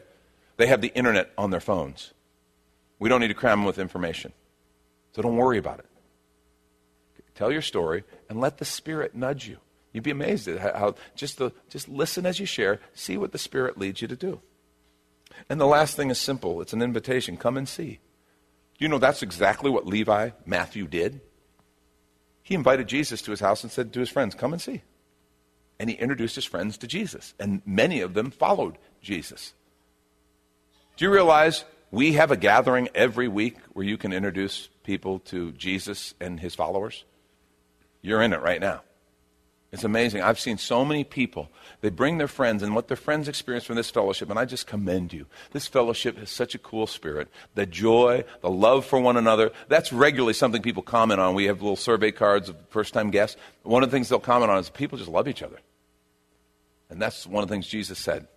They 0.56 0.68
have 0.68 0.80
the 0.80 0.94
internet 0.94 1.32
on 1.36 1.50
their 1.50 1.60
phones. 1.60 2.14
We 2.98 3.10
don't 3.10 3.20
need 3.20 3.28
to 3.28 3.34
cram 3.34 3.58
them 3.58 3.66
with 3.66 3.78
information. 3.78 4.32
So 5.14 5.20
don't 5.20 5.36
worry 5.36 5.58
about 5.58 5.80
it. 5.80 5.86
Tell 7.34 7.52
your 7.52 7.60
story 7.60 8.04
and 8.30 8.40
let 8.40 8.56
the 8.56 8.64
Spirit 8.64 9.14
nudge 9.14 9.46
you. 9.46 9.58
You'd 9.92 10.04
be 10.04 10.10
amazed 10.10 10.48
at 10.48 10.76
how 10.76 10.94
just, 11.14 11.38
the, 11.38 11.52
just 11.68 11.88
listen 11.88 12.24
as 12.24 12.40
you 12.40 12.46
share, 12.46 12.80
see 12.94 13.16
what 13.16 13.32
the 13.32 13.38
Spirit 13.38 13.76
leads 13.76 14.00
you 14.00 14.08
to 14.08 14.16
do. 14.16 14.40
And 15.48 15.60
the 15.60 15.66
last 15.66 15.96
thing 15.96 16.10
is 16.10 16.18
simple 16.18 16.60
it's 16.60 16.72
an 16.72 16.82
invitation 16.82 17.36
come 17.36 17.56
and 17.56 17.68
see. 17.68 17.98
You 18.78 18.88
know, 18.88 18.98
that's 18.98 19.22
exactly 19.22 19.70
what 19.70 19.86
Levi 19.86 20.30
Matthew 20.46 20.86
did. 20.86 21.20
He 22.42 22.54
invited 22.54 22.88
Jesus 22.88 23.22
to 23.22 23.30
his 23.30 23.40
house 23.40 23.62
and 23.62 23.70
said 23.70 23.92
to 23.92 24.00
his 24.00 24.10
friends, 24.10 24.34
Come 24.34 24.52
and 24.52 24.60
see. 24.60 24.82
And 25.78 25.88
he 25.88 25.96
introduced 25.96 26.34
his 26.34 26.44
friends 26.44 26.78
to 26.78 26.86
Jesus, 26.86 27.34
and 27.38 27.62
many 27.66 28.00
of 28.00 28.14
them 28.14 28.30
followed 28.30 28.78
Jesus. 29.00 29.52
Do 30.96 31.04
you 31.04 31.12
realize 31.12 31.64
we 31.90 32.14
have 32.14 32.30
a 32.30 32.36
gathering 32.36 32.88
every 32.94 33.28
week 33.28 33.56
where 33.72 33.84
you 33.84 33.96
can 33.96 34.12
introduce 34.12 34.68
people 34.84 35.18
to 35.20 35.52
Jesus 35.52 36.14
and 36.20 36.38
his 36.40 36.54
followers? 36.54 37.04
You're 38.00 38.22
in 38.22 38.32
it 38.32 38.40
right 38.42 38.60
now. 38.60 38.82
It's 39.72 39.84
amazing. 39.84 40.20
I've 40.20 40.38
seen 40.38 40.58
so 40.58 40.84
many 40.84 41.02
people. 41.02 41.48
They 41.80 41.88
bring 41.88 42.18
their 42.18 42.28
friends 42.28 42.62
and 42.62 42.74
what 42.74 42.88
their 42.88 42.96
friends 42.96 43.26
experience 43.26 43.64
from 43.64 43.76
this 43.76 43.88
fellowship, 43.88 44.28
and 44.28 44.38
I 44.38 44.44
just 44.44 44.66
commend 44.66 45.14
you. 45.14 45.24
This 45.52 45.66
fellowship 45.66 46.18
has 46.18 46.28
such 46.28 46.54
a 46.54 46.58
cool 46.58 46.86
spirit. 46.86 47.28
The 47.54 47.64
joy, 47.64 48.24
the 48.42 48.50
love 48.50 48.84
for 48.84 49.00
one 49.00 49.16
another. 49.16 49.50
That's 49.68 49.90
regularly 49.90 50.34
something 50.34 50.60
people 50.60 50.82
comment 50.82 51.20
on. 51.20 51.34
We 51.34 51.46
have 51.46 51.62
little 51.62 51.76
survey 51.76 52.12
cards 52.12 52.50
of 52.50 52.56
first 52.68 52.92
time 52.92 53.10
guests. 53.10 53.38
One 53.62 53.82
of 53.82 53.90
the 53.90 53.96
things 53.96 54.10
they'll 54.10 54.20
comment 54.20 54.50
on 54.50 54.58
is 54.58 54.68
people 54.68 54.98
just 54.98 55.10
love 55.10 55.26
each 55.26 55.42
other. 55.42 55.58
And 56.90 57.00
that's 57.00 57.26
one 57.26 57.42
of 57.42 57.48
the 57.48 57.54
things 57.54 57.66
Jesus 57.66 57.98
said. 57.98 58.28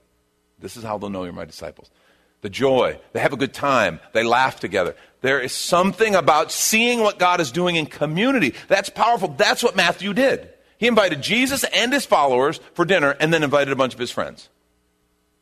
This 0.58 0.78
is 0.78 0.84
how 0.84 0.98
they'll 0.98 1.10
know 1.10 1.26
you're 1.26 1.34
my 1.34 1.44
disciples. 1.44 1.92
The 2.40 2.50
joy. 2.50 2.98
They 3.12 3.20
have 3.20 3.34
a 3.34 3.38
good 3.38 3.54
time. 3.54 4.00
They 4.14 4.24
laugh 4.24 4.62
together. 4.62 4.96
There 5.20 5.42
is 5.42 5.52
something 5.52 6.16
about 6.16 6.54
seeing 6.54 7.02
what 7.02 7.20
God 7.20 7.42
is 7.42 7.52
doing 7.52 7.76
in 7.76 7.88
community. 7.88 8.54
That's 8.70 8.90
powerful. 8.90 9.28
That's 9.28 9.62
what 9.62 9.76
Matthew 9.76 10.14
did. 10.14 10.50
He 10.78 10.88
invited 10.88 11.22
Jesus 11.22 11.64
and 11.66 11.94
his 11.94 12.06
followers 12.06 12.60
for 12.74 12.86
dinner 12.86 13.16
and 13.20 13.34
then 13.34 13.44
invited 13.44 13.72
a 13.72 13.76
bunch 13.76 13.94
of 13.94 14.00
his 14.00 14.12
friends. 14.12 14.50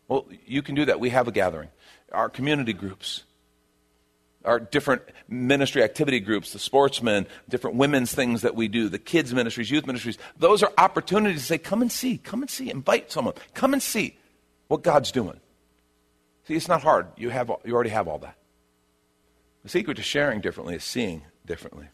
Well, 0.07 0.27
you 0.45 0.61
can 0.61 0.75
do 0.75 0.85
that. 0.85 0.99
We 0.99 1.09
have 1.09 1.27
a 1.27 1.31
gathering. 1.31 1.69
Our 2.11 2.29
community 2.29 2.73
groups, 2.73 3.23
our 4.45 4.59
different 4.59 5.01
ministry 5.27 5.81
activity 5.81 6.19
groups, 6.19 6.53
the 6.53 6.59
sportsmen, 6.59 7.25
different 7.49 7.77
women's 7.77 8.13
things 8.13 8.41
that 8.43 8.55
we 8.55 8.67
do, 8.67 8.89
the 8.89 8.99
kids' 8.99 9.33
ministries, 9.33 9.71
youth 9.71 9.87
ministries, 9.87 10.17
those 10.37 10.61
are 10.61 10.71
opportunities 10.77 11.41
to 11.41 11.47
say, 11.47 11.57
come 11.57 11.81
and 11.81 11.91
see, 11.91 12.17
come 12.17 12.41
and 12.41 12.49
see, 12.49 12.69
invite 12.69 13.11
someone, 13.11 13.33
come 13.53 13.73
and 13.73 13.81
see 13.81 14.17
what 14.67 14.83
God's 14.83 15.11
doing. 15.11 15.39
See, 16.47 16.55
it's 16.55 16.67
not 16.67 16.83
hard. 16.83 17.07
You, 17.17 17.29
have, 17.29 17.51
you 17.65 17.73
already 17.73 17.89
have 17.89 18.07
all 18.07 18.19
that. 18.19 18.35
The 19.63 19.69
secret 19.69 19.95
to 19.95 20.03
sharing 20.03 20.41
differently 20.41 20.75
is 20.75 20.83
seeing 20.83 21.23
differently. 21.45 21.87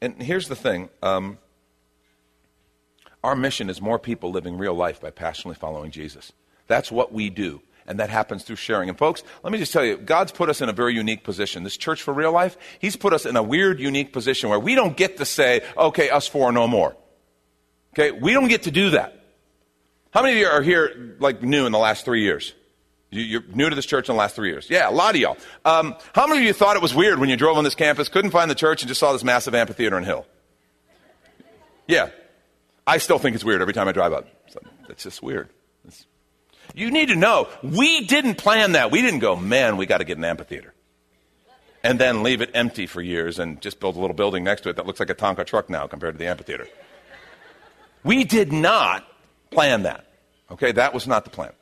And 0.00 0.20
here's 0.20 0.48
the 0.48 0.56
thing 0.56 0.90
um, 1.02 1.38
our 3.26 3.34
mission 3.34 3.68
is 3.68 3.80
more 3.80 3.98
people 3.98 4.30
living 4.30 4.56
real 4.56 4.74
life 4.74 5.00
by 5.00 5.10
passionately 5.10 5.56
following 5.56 5.90
Jesus. 5.90 6.32
That's 6.68 6.92
what 6.92 7.12
we 7.12 7.28
do. 7.28 7.60
And 7.84 7.98
that 7.98 8.08
happens 8.08 8.44
through 8.44 8.56
sharing. 8.56 8.88
And 8.88 8.96
folks, 8.96 9.24
let 9.42 9.52
me 9.52 9.58
just 9.58 9.72
tell 9.72 9.84
you, 9.84 9.96
God's 9.96 10.30
put 10.30 10.48
us 10.48 10.60
in 10.60 10.68
a 10.68 10.72
very 10.72 10.94
unique 10.94 11.24
position. 11.24 11.64
This 11.64 11.76
church 11.76 12.02
for 12.02 12.14
real 12.14 12.30
life, 12.30 12.56
He's 12.78 12.94
put 12.94 13.12
us 13.12 13.26
in 13.26 13.34
a 13.34 13.42
weird, 13.42 13.80
unique 13.80 14.12
position 14.12 14.48
where 14.48 14.60
we 14.60 14.76
don't 14.76 14.96
get 14.96 15.16
to 15.16 15.24
say, 15.24 15.62
okay, 15.76 16.08
us 16.08 16.28
four, 16.28 16.52
no 16.52 16.68
more. 16.68 16.96
Okay, 17.94 18.12
we 18.12 18.32
don't 18.32 18.46
get 18.46 18.62
to 18.62 18.70
do 18.70 18.90
that. 18.90 19.20
How 20.12 20.22
many 20.22 20.34
of 20.34 20.38
you 20.38 20.46
are 20.46 20.62
here 20.62 21.16
like 21.18 21.42
new 21.42 21.66
in 21.66 21.72
the 21.72 21.78
last 21.78 22.04
three 22.04 22.22
years? 22.22 22.54
You're 23.10 23.42
new 23.42 23.68
to 23.68 23.74
this 23.74 23.86
church 23.86 24.08
in 24.08 24.14
the 24.14 24.18
last 24.18 24.36
three 24.36 24.50
years. 24.50 24.70
Yeah, 24.70 24.88
a 24.88 24.92
lot 24.92 25.16
of 25.16 25.20
y'all. 25.20 25.36
Um, 25.64 25.96
how 26.12 26.28
many 26.28 26.40
of 26.40 26.46
you 26.46 26.52
thought 26.52 26.76
it 26.76 26.82
was 26.82 26.94
weird 26.94 27.18
when 27.18 27.28
you 27.28 27.36
drove 27.36 27.58
on 27.58 27.64
this 27.64 27.74
campus, 27.74 28.08
couldn't 28.08 28.30
find 28.30 28.48
the 28.48 28.54
church, 28.54 28.82
and 28.82 28.88
just 28.88 29.00
saw 29.00 29.12
this 29.12 29.24
massive 29.24 29.54
amphitheater 29.54 29.96
and 29.96 30.06
hill? 30.06 30.26
Yeah, 31.88 32.10
I 32.86 32.98
still 32.98 33.18
think 33.18 33.34
it's 33.34 33.44
weird 33.44 33.60
every 33.60 33.74
time 33.74 33.88
I 33.88 33.92
drive 33.92 34.12
up. 34.12 34.26
So 34.48 34.60
it's 34.88 35.02
just 35.02 35.22
weird. 35.22 35.48
It's, 35.86 36.06
you 36.74 36.90
need 36.90 37.08
to 37.08 37.16
know, 37.16 37.48
we 37.62 38.06
didn't 38.06 38.36
plan 38.36 38.72
that. 38.72 38.90
We 38.90 39.02
didn't 39.02 39.20
go, 39.20 39.36
man, 39.36 39.76
we 39.76 39.86
got 39.86 39.98
to 39.98 40.04
get 40.04 40.18
an 40.18 40.24
amphitheater. 40.24 40.72
And 41.82 41.98
then 41.98 42.22
leave 42.22 42.40
it 42.40 42.50
empty 42.54 42.86
for 42.86 43.00
years 43.00 43.38
and 43.38 43.60
just 43.60 43.78
build 43.78 43.96
a 43.96 44.00
little 44.00 44.16
building 44.16 44.44
next 44.44 44.62
to 44.62 44.70
it 44.70 44.76
that 44.76 44.86
looks 44.86 44.98
like 45.00 45.10
a 45.10 45.14
Tonka 45.14 45.46
truck 45.46 45.70
now 45.70 45.86
compared 45.86 46.14
to 46.14 46.18
the 46.18 46.26
amphitheater. 46.26 46.66
We 48.02 48.24
did 48.24 48.52
not 48.52 49.06
plan 49.50 49.82
that. 49.82 50.04
Okay, 50.50 50.72
that 50.72 50.94
was 50.94 51.06
not 51.06 51.24
the 51.24 51.30
plan. 51.30 51.52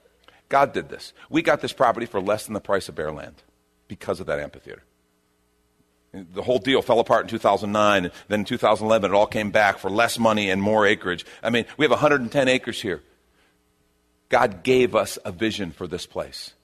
God 0.49 0.73
did 0.73 0.89
this. 0.89 1.13
We 1.31 1.43
got 1.43 1.61
this 1.61 1.73
property 1.73 2.07
for 2.07 2.21
less 2.21 2.45
than 2.45 2.55
the 2.55 2.61
price 2.61 2.89
of 2.89 2.95
bare 2.95 3.13
land 3.13 3.43
because 3.89 4.21
of 4.21 4.27
that 4.27 4.39
amphitheater. 4.39 4.83
The 6.33 6.43
whole 6.43 6.59
deal 6.59 6.81
fell 6.83 7.01
apart 7.01 7.23
in 7.23 7.29
2009. 7.29 8.05
And 8.05 8.15
Then 8.29 8.41
in 8.41 8.47
2011, 8.47 9.11
it 9.11 9.15
all 9.15 9.27
came 9.27 9.51
back 9.51 9.79
for 9.79 9.91
less 9.91 10.19
money 10.19 10.51
and 10.51 10.63
more 10.63 10.87
acreage. 10.87 11.27
I 11.43 11.51
mean, 11.51 11.65
we 11.77 11.85
have 11.85 11.91
110 11.91 12.49
acres 12.49 12.81
here. 12.81 13.03
God 14.29 14.63
gave 14.63 14.95
us 14.95 15.19
a 15.25 15.33
vision 15.33 15.71
for 15.71 15.87
this 15.87 16.07
place. 16.07 16.55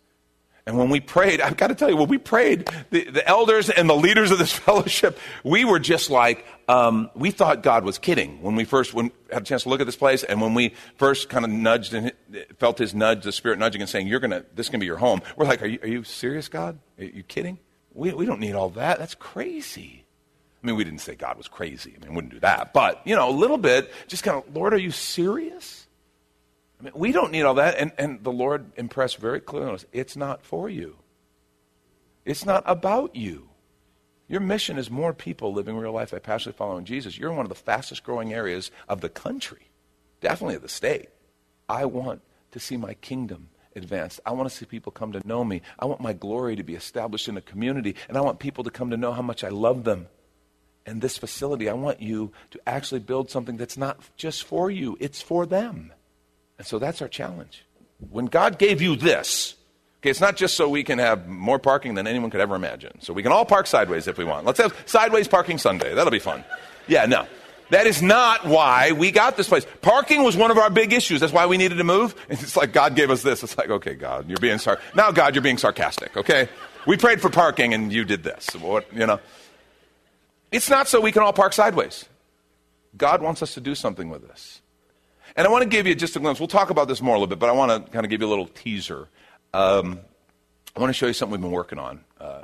And 0.67 0.79
when 0.79 0.91
we 0.91 1.01
prayed, 1.01 1.41
I've 1.41 1.57
got 1.57 1.69
to 1.69 1.75
tell 1.75 1.89
you, 1.89 1.97
when 1.97 2.09
we 2.09 2.19
prayed, 2.19 2.69
the, 2.91 3.05
the 3.11 3.27
elders 3.27 3.71
and 3.71 3.89
the 3.89 3.97
leaders 3.97 4.31
of 4.31 4.39
this 4.39 4.53
fellowship, 4.67 5.19
we 5.43 5.65
were 5.65 5.79
just 5.79 6.11
like, 6.11 6.45
um, 6.69 7.11
we 7.15 7.31
thought 7.31 7.63
God 7.63 7.83
was 7.83 7.99
kidding 7.99 8.43
when 8.43 8.55
we 8.55 8.65
first 8.65 8.95
when, 8.95 9.11
had 9.33 9.43
a 9.43 9.45
chance 9.45 9.65
to 9.65 9.69
look 9.69 9.81
at 9.81 9.87
this 9.87 9.97
place. 9.97 10.23
And 10.23 10.41
when 10.41 10.55
we 10.55 10.75
first 10.97 11.29
kind 11.29 11.45
of 11.45 11.51
nudged 11.51 11.95
and 11.95 12.13
felt 12.59 12.79
his 12.79 12.95
nudge, 12.95 13.25
the 13.25 13.33
Spirit 13.33 13.59
nudging 13.59 13.81
and 13.81 13.91
saying, 13.91 14.07
You're 14.07 14.21
to, 14.21 14.45
this 14.55 14.67
is 14.67 14.71
to 14.71 14.79
be 14.79 14.87
your 14.87 14.99
home. 14.99 15.23
We're 15.37 15.47
like, 15.47 15.63
Are 15.63 15.67
you, 15.67 15.79
are 15.83 15.89
you 15.89 16.05
serious, 16.05 16.49
God? 16.49 16.79
Are 16.99 17.05
you 17.05 17.23
kidding? 17.23 17.59
We, 17.93 18.13
we 18.13 18.27
don't 18.27 18.41
need 18.41 18.55
all 18.55 18.71
that. 18.71 18.99
That's 18.99 19.15
crazy. 19.15 20.05
I 20.63 20.67
mean, 20.67 20.77
we 20.77 20.85
didn't 20.85 21.01
say 21.01 21.15
God 21.15 21.37
was 21.37 21.49
crazy. 21.49 21.95
I 21.97 22.01
mean, 22.01 22.11
we 22.11 22.17
wouldn't 22.17 22.35
do 22.35 22.41
that. 22.41 22.73
But, 22.73 23.01
you 23.07 23.17
know, 23.17 23.29
a 23.29 23.33
little 23.33 23.59
bit, 23.59 23.91
just 24.09 24.23
kind 24.23 24.37
of, 24.37 24.55
Lord, 24.55 24.75
are 24.75 24.79
you 24.79 24.91
serious? 24.91 25.87
I 26.79 26.85
mean, 26.85 26.93
we 26.95 27.13
don't 27.13 27.33
need 27.33 27.43
all 27.43 27.55
that. 27.55 27.77
And, 27.79 27.93
and 27.99 28.23
the 28.23 28.33
Lord 28.33 28.73
impressed 28.77 29.17
very 29.17 29.41
clearly 29.41 29.69
on 29.69 29.75
us 29.75 29.87
it's 29.93 30.17
not 30.17 30.43
for 30.43 30.69
you, 30.69 30.97
it's 32.25 32.45
not 32.45 32.63
about 32.67 33.17
you. 33.17 33.49
Your 34.29 34.41
mission 34.41 34.79
is 34.79 34.93
more 34.93 35.13
people 35.13 35.53
living 35.53 35.77
real 35.77 35.91
life 35.93 36.13
by 36.13 36.21
passionately 36.21 36.57
following 36.57 36.85
Jesus. 36.85 37.19
You're 37.19 37.31
in 37.31 37.37
one 37.37 37.47
of 37.47 37.51
the 37.51 37.57
fastest 37.57 38.05
growing 38.05 38.33
areas 38.33 38.71
of 38.89 39.01
the 39.01 39.09
country, 39.09 39.73
definitely 40.21 40.55
of 40.55 40.63
the 40.63 40.69
state. 40.69 41.09
I 41.69 41.85
want 41.87 42.23
to 42.53 42.61
see 42.61 42.77
my 42.77 42.95
kingdom 42.95 43.49
advanced. 43.77 44.21
I 44.25 44.33
want 44.33 44.49
to 44.49 44.55
see 44.55 44.67
people 44.67 44.93
come 44.93 45.13
to 45.13 45.27
know 45.27 45.45
me. 45.45 45.63
I 45.79 45.87
want 45.87 46.01
my 46.01 46.13
glory 46.13 46.57
to 46.57 46.63
be 46.63 46.75
established 46.75 47.29
in 47.29 47.37
a 47.37 47.41
community, 47.41 47.95
and 48.09 48.17
I 48.17 48.21
want 48.21 48.39
people 48.39 48.65
to 48.65 48.71
come 48.71 48.91
to 48.91 48.97
know 48.97 49.13
how 49.13 49.23
much 49.23 49.45
I 49.45 49.49
love 49.49 49.85
them. 49.85 50.09
And 50.87 51.01
this 51.01 51.19
facility, 51.19 51.69
I 51.69 51.75
want 51.75 52.01
you 52.01 52.33
to 52.51 52.61
actually 52.67 53.01
build 53.01 53.31
something 53.31 53.57
that's 53.57 53.77
not 53.77 54.01
just 54.17 54.45
for 54.45 54.71
you, 54.71 54.97
it's 55.01 55.21
for 55.23 55.47
them. 55.47 55.93
And 56.59 56.67
so 56.67 56.79
that's 56.79 57.01
our 57.01 57.09
challenge. 57.09 57.65
When 58.11 58.27
God 58.27 58.59
gave 58.59 58.81
you 58.83 58.97
this, 58.97 59.55
okay, 59.99 60.11
it's 60.11 60.21
not 60.21 60.37
just 60.37 60.57
so 60.57 60.69
we 60.69 60.83
can 60.83 60.99
have 60.99 61.29
more 61.29 61.59
parking 61.59 61.95
than 61.95 62.07
anyone 62.07 62.31
could 62.31 62.41
ever 62.41 62.55
imagine. 62.55 63.01
So 63.01 63.13
we 63.13 63.23
can 63.23 63.31
all 63.33 63.45
park 63.45 63.67
sideways 63.67 64.09
if 64.09 64.19
we 64.19 64.25
want. 64.25 64.47
Let's 64.47 64.59
have 64.59 64.75
sideways 64.87 65.29
parking 65.29 65.59
Sunday. 65.59 65.95
That'll 65.95 66.11
be 66.11 66.19
fun. 66.19 66.45
Yeah, 66.89 67.07
no. 67.07 67.27
That 67.71 67.87
is 67.87 68.03
not 68.03 68.45
why 68.47 68.93
we 68.93 69.11
got 69.11 69.37
this 69.37 69.49
place. 69.49 69.67
Parking 69.81 70.23
was 70.23 70.37
one 70.37 70.51
of 70.51 70.59
our 70.59 70.71
big 70.71 70.93
issues. 70.93 71.21
That's 71.21 71.33
why 71.33 71.47
we 71.47 71.57
needed 71.57 71.79
to 71.79 71.85
move. 71.85 72.15
It's 72.31 72.57
like 72.57 72.73
God 72.73 72.97
gave 72.97 73.11
us 73.11 73.23
this. 73.23 73.43
It's 73.43 73.57
like, 73.57 73.71
okay, 73.71 73.95
God, 73.95 74.29
you're 74.29 74.39
being 74.39 74.59
sar- 74.59 74.81
now, 74.95 75.11
God, 75.13 75.35
you're 75.35 75.43
being 75.43 75.59
sarcastic. 75.59 76.17
Okay, 76.17 76.49
we 76.87 76.97
prayed 76.97 77.21
for 77.21 77.31
parking 77.31 77.75
and 77.75 77.93
you 77.93 78.05
did 78.05 78.23
this. 78.23 78.49
What 78.57 78.93
you 78.93 79.07
know? 79.07 79.21
It's 80.51 80.69
not 80.69 80.89
so 80.89 81.01
we 81.01 81.13
can 81.13 81.23
all 81.23 81.33
park 81.33 81.53
sideways. 81.53 82.07
God 82.97 83.23
wants 83.23 83.43
us 83.43 83.55
to 83.55 83.61
do 83.61 83.75
something 83.75 84.11
with 84.11 84.27
this. 84.27 84.61
And 85.37 85.47
I 85.47 85.51
want 85.51 85.63
to 85.63 85.69
give 85.69 85.87
you 85.87 85.95
just 85.95 86.17
a 86.17 86.21
glimpse. 86.21 86.41
We'll 86.41 86.49
talk 86.49 86.71
about 86.71 86.89
this 86.89 87.01
more 87.01 87.15
a 87.15 87.19
little 87.19 87.29
bit, 87.29 87.39
but 87.39 87.49
I 87.49 87.53
want 87.53 87.87
to 87.87 87.93
kind 87.93 88.05
of 88.05 88.11
give 88.11 88.21
you 88.21 88.27
a 88.27 88.29
little 88.29 88.49
teaser. 88.49 89.09
Um, 89.55 90.01
I 90.77 90.81
want 90.81 90.91
to 90.91 90.95
show 90.95 91.07
you 91.07 91.13
something 91.13 91.33
we've 91.33 91.41
been 91.41 91.53
working 91.53 91.79
on. 91.79 92.01
Uh, 92.21 92.43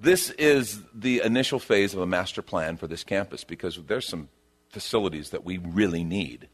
this 0.00 0.30
is 0.30 0.80
the 0.94 1.20
initial 1.22 1.58
phase 1.58 1.92
of 1.92 2.00
a 2.00 2.06
master 2.06 2.40
plan 2.40 2.76
for 2.78 2.86
this 2.86 3.04
campus 3.04 3.44
because 3.44 3.78
there's 3.86 4.06
some 4.06 4.28
facilities 4.70 5.30
that 5.30 5.44
we 5.44 5.58
really 5.58 6.04
need. 6.04 6.48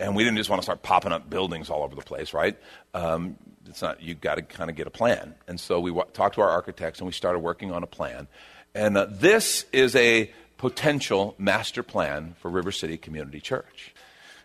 And 0.00 0.16
we 0.16 0.24
didn't 0.24 0.36
just 0.36 0.50
want 0.50 0.60
to 0.62 0.64
start 0.64 0.82
popping 0.82 1.12
up 1.12 1.28
buildings 1.28 1.70
all 1.70 1.82
over 1.82 1.94
the 1.94 2.02
place, 2.02 2.32
right? 2.32 2.56
Um, 2.94 3.36
it's 3.66 3.82
not, 3.82 4.00
you've 4.02 4.20
got 4.20 4.36
to 4.36 4.42
kind 4.42 4.70
of 4.70 4.76
get 4.76 4.86
a 4.86 4.90
plan. 4.90 5.34
And 5.46 5.58
so 5.58 5.80
we 5.80 5.90
w- 5.90 6.08
talked 6.12 6.36
to 6.36 6.40
our 6.40 6.48
architects 6.48 7.00
and 7.00 7.06
we 7.06 7.12
started 7.12 7.40
working 7.40 7.72
on 7.72 7.82
a 7.82 7.86
plan. 7.86 8.28
And 8.74 8.96
uh, 8.96 9.06
this 9.08 9.66
is 9.72 9.94
a 9.96 10.32
potential 10.56 11.34
master 11.38 11.82
plan 11.82 12.34
for 12.40 12.50
River 12.50 12.72
City 12.72 12.96
Community 12.96 13.40
Church. 13.40 13.94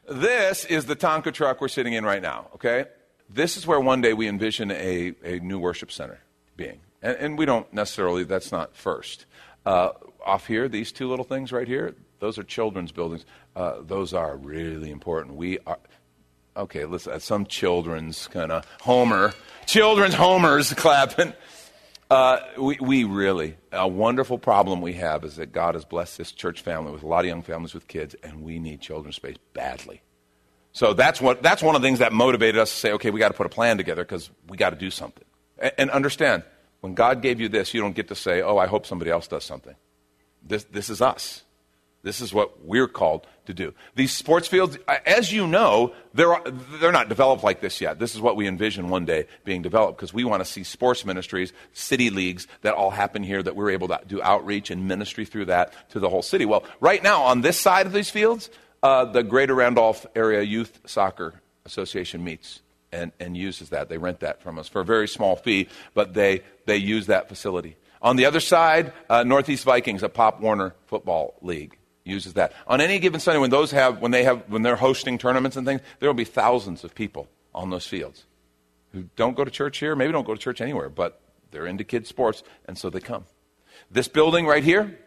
This 0.07 0.65
is 0.65 0.85
the 0.85 0.95
Tonka 0.95 1.33
truck 1.33 1.61
we're 1.61 1.67
sitting 1.67 1.93
in 1.93 2.03
right 2.03 2.21
now, 2.21 2.49
okay? 2.55 2.85
This 3.29 3.57
is 3.57 3.65
where 3.65 3.79
one 3.79 4.01
day 4.01 4.13
we 4.13 4.27
envision 4.27 4.69
a, 4.71 5.13
a 5.23 5.39
new 5.39 5.59
worship 5.59 5.91
center 5.91 6.19
being. 6.57 6.79
And, 7.03 7.17
and 7.17 7.37
we 7.37 7.45
don't 7.45 7.71
necessarily, 7.71 8.23
that's 8.23 8.51
not 8.51 8.75
first. 8.75 9.27
Uh, 9.65 9.89
off 10.25 10.47
here, 10.47 10.67
these 10.67 10.91
two 10.91 11.07
little 11.07 11.25
things 11.25 11.51
right 11.51 11.67
here, 11.67 11.93
those 12.19 12.39
are 12.39 12.43
children's 12.43 12.91
buildings. 12.91 13.25
Uh, 13.55 13.75
those 13.81 14.13
are 14.13 14.35
really 14.37 14.89
important. 14.89 15.35
We 15.35 15.59
are, 15.67 15.77
okay, 16.57 16.85
listen, 16.85 17.19
some 17.19 17.45
children's 17.45 18.27
kind 18.27 18.51
of 18.51 18.65
homer, 18.81 19.33
children's 19.67 20.15
homers 20.15 20.73
clapping. 20.73 21.33
Uh, 22.09 22.39
we, 22.57 22.77
we 22.79 23.03
really, 23.03 23.57
a 23.71 23.87
wonderful 23.87 24.37
problem 24.37 24.81
we 24.81 24.93
have 24.93 25.23
is 25.23 25.35
that 25.37 25.51
God 25.51 25.75
has 25.75 25.83
blessed 25.83 26.17
this 26.17 26.31
church 26.31 26.61
family 26.61 26.91
with 26.91 27.03
a 27.03 27.07
lot 27.07 27.21
of 27.21 27.25
young 27.25 27.41
families 27.41 27.73
with 27.73 27.87
kids, 27.87 28.15
and 28.23 28.43
we 28.43 28.59
need 28.59 28.81
children's 28.81 29.15
space 29.15 29.37
badly. 29.53 30.01
So 30.73 30.93
that's, 30.93 31.19
what, 31.21 31.43
that's 31.43 31.61
one 31.61 31.75
of 31.75 31.81
the 31.81 31.87
things 31.87 31.99
that 31.99 32.13
motivated 32.13 32.59
us 32.59 32.71
to 32.71 32.77
say, 32.77 32.91
okay, 32.93 33.09
we 33.09 33.19
got 33.19 33.29
to 33.29 33.33
put 33.33 33.45
a 33.45 33.49
plan 33.49 33.77
together 33.77 34.03
because 34.03 34.29
we 34.47 34.57
got 34.57 34.71
to 34.71 34.75
do 34.75 34.89
something. 34.89 35.23
And, 35.57 35.71
and, 35.77 35.91
understand, 35.91 36.43
when 36.83 36.95
God 36.95 37.21
gave 37.21 37.39
you 37.39 37.47
this, 37.47 37.73
you 37.73 37.79
don't 37.79 37.95
get 37.95 38.09
to 38.09 38.15
say, 38.15 38.41
oh, 38.41 38.57
I 38.57 38.67
hope 38.67 38.85
somebody 38.85 39.09
else 39.09 39.25
does 39.29 39.45
something. 39.45 39.73
This, 40.45 40.65
this 40.65 40.89
is 40.89 41.01
us. 41.01 41.43
This 42.01 42.19
is 42.19 42.33
what 42.33 42.65
we're 42.65 42.89
called 42.89 43.25
to 43.45 43.53
do. 43.53 43.73
These 43.95 44.11
sports 44.11 44.49
fields, 44.49 44.77
as 45.05 45.31
you 45.31 45.47
know, 45.47 45.93
they're, 46.13 46.35
they're 46.81 46.91
not 46.91 47.07
developed 47.07 47.41
like 47.41 47.61
this 47.61 47.79
yet. 47.79 47.99
This 47.99 48.15
is 48.15 48.19
what 48.19 48.35
we 48.35 48.49
envision 48.49 48.89
one 48.89 49.05
day 49.05 49.27
being 49.45 49.61
developed 49.61 49.97
because 49.97 50.13
we 50.13 50.25
want 50.25 50.43
to 50.43 50.45
see 50.45 50.65
sports 50.65 51.05
ministries, 51.05 51.53
city 51.71 52.09
leagues 52.09 52.47
that 52.63 52.73
all 52.73 52.89
happen 52.89 53.23
here, 53.23 53.41
that 53.41 53.55
we're 53.55 53.69
able 53.69 53.87
to 53.87 54.01
do 54.05 54.21
outreach 54.21 54.69
and 54.69 54.85
ministry 54.85 55.23
through 55.23 55.45
that 55.45 55.71
to 55.91 56.01
the 56.01 56.09
whole 56.09 56.21
city. 56.21 56.43
Well, 56.43 56.65
right 56.81 57.01
now, 57.01 57.23
on 57.23 57.39
this 57.39 57.57
side 57.57 57.85
of 57.85 57.93
these 57.93 58.09
fields, 58.09 58.49
uh, 58.83 59.05
the 59.05 59.23
Greater 59.23 59.55
Randolph 59.55 60.05
Area 60.17 60.41
Youth 60.41 60.81
Soccer 60.85 61.35
Association 61.65 62.25
meets 62.25 62.61
and, 62.93 63.11
and 63.19 63.35
uses 63.35 63.69
that. 63.69 63.89
They 63.89 63.97
rent 63.97 64.21
that 64.21 64.41
from 64.41 64.57
us 64.59 64.69
for 64.69 64.81
a 64.81 64.85
very 64.85 65.07
small 65.07 65.35
fee, 65.35 65.67
but 65.93 66.13
they, 66.13 66.41
they 66.65 66.77
use 66.77 67.07
that 67.07 67.27
facility. 67.27 67.75
On 68.01 68.15
the 68.15 68.25
other 68.25 68.39
side, 68.39 68.93
uh, 69.09 69.23
Northeast 69.23 69.63
Vikings, 69.63 70.03
a 70.03 70.09
Pop 70.09 70.39
Warner 70.39 70.75
football 70.85 71.35
league 71.41 71.77
uses 72.03 72.33
that. 72.33 72.53
On 72.67 72.81
any 72.81 72.99
given 72.99 73.19
Sunday, 73.19 73.39
when 73.39 73.49
those 73.49 73.71
have, 73.71 73.99
when 73.99 74.11
they 74.11 74.23
have, 74.23 74.43
when 74.49 74.61
they're 74.61 74.75
hosting 74.75 75.17
tournaments 75.17 75.57
and 75.57 75.65
things, 75.65 75.81
there 75.99 76.09
will 76.09 76.13
be 76.13 76.25
thousands 76.25 76.83
of 76.83 76.93
people 76.93 77.27
on 77.55 77.69
those 77.69 77.87
fields 77.87 78.25
who 78.91 79.03
don't 79.15 79.35
go 79.35 79.43
to 79.43 79.51
church 79.51 79.79
here, 79.79 79.95
maybe 79.95 80.11
don't 80.11 80.27
go 80.27 80.33
to 80.33 80.39
church 80.39 80.61
anywhere, 80.61 80.89
but 80.89 81.21
they're 81.51 81.65
into 81.65 81.83
kids 81.83 82.09
sports, 82.09 82.43
and 82.65 82.77
so 82.77 82.89
they 82.89 82.99
come. 82.99 83.25
This 83.89 84.07
building 84.07 84.45
right 84.45 84.63
here, 84.63 84.99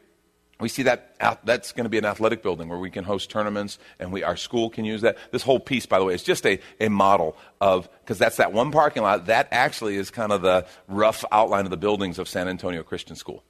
we 0.59 0.69
see 0.69 0.85
that 0.85 1.17
that's 1.45 1.73
going 1.73 1.85
to 1.85 1.91
be 1.91 1.99
an 1.99 2.07
athletic 2.07 2.43
building 2.43 2.69
where 2.69 2.79
we 2.79 2.91
can 2.91 3.05
host 3.05 3.31
tournaments 3.31 3.79
and 3.99 4.11
we, 4.11 4.23
our 4.23 4.37
school 4.37 4.71
can 4.71 4.87
use 4.87 5.03
that. 5.03 5.19
This 5.31 5.43
whole 5.43 5.61
piece, 5.61 5.85
by 5.85 5.99
the 5.99 6.05
way, 6.07 6.15
is 6.15 6.23
just 6.23 6.47
a, 6.47 6.59
a 6.81 6.89
model 6.89 7.37
of, 7.61 7.91
because 8.01 8.19
that's 8.19 8.39
that 8.39 8.55
one 8.55 8.73
parking 8.73 9.03
lot, 9.03 9.27
that 9.27 9.49
actually 9.51 9.97
is 9.97 10.11
kind 10.11 10.33
of 10.33 10.41
the 10.41 10.67
rough 10.89 11.25
outline 11.31 11.65
of 11.65 11.71
the 11.71 11.77
buildings 11.77 12.19
of 12.19 12.27
San 12.27 12.49
Antonio 12.49 12.83
Christian 12.83 13.17
School 13.17 13.45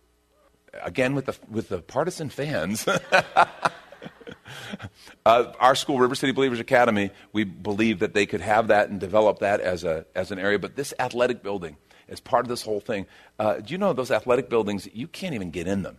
again 0.82 1.14
with 1.14 1.26
the, 1.26 1.36
with 1.48 1.68
the 1.68 1.80
partisan 1.80 2.28
fans. 2.28 2.86
uh, 5.24 5.52
our 5.60 5.74
school, 5.74 5.98
River 5.98 6.14
City 6.14 6.32
Believers 6.32 6.60
Academy, 6.60 7.10
we 7.32 7.44
believe 7.44 8.00
that 8.00 8.14
they 8.14 8.26
could 8.26 8.40
have 8.40 8.68
that 8.68 8.88
and 8.88 8.98
develop 9.00 9.38
that 9.40 9.60
as, 9.60 9.84
a, 9.84 10.06
as 10.14 10.30
an 10.30 10.38
area. 10.38 10.58
But 10.58 10.76
this 10.76 10.92
athletic 10.98 11.42
building 11.42 11.76
is 12.08 12.20
part 12.20 12.44
of 12.44 12.48
this 12.48 12.62
whole 12.62 12.80
thing. 12.80 13.06
Uh, 13.38 13.54
do 13.58 13.72
you 13.72 13.78
know 13.78 13.92
those 13.92 14.10
athletic 14.10 14.48
buildings, 14.48 14.88
you 14.92 15.06
can't 15.06 15.34
even 15.34 15.50
get 15.50 15.66
in 15.66 15.82
them 15.82 15.98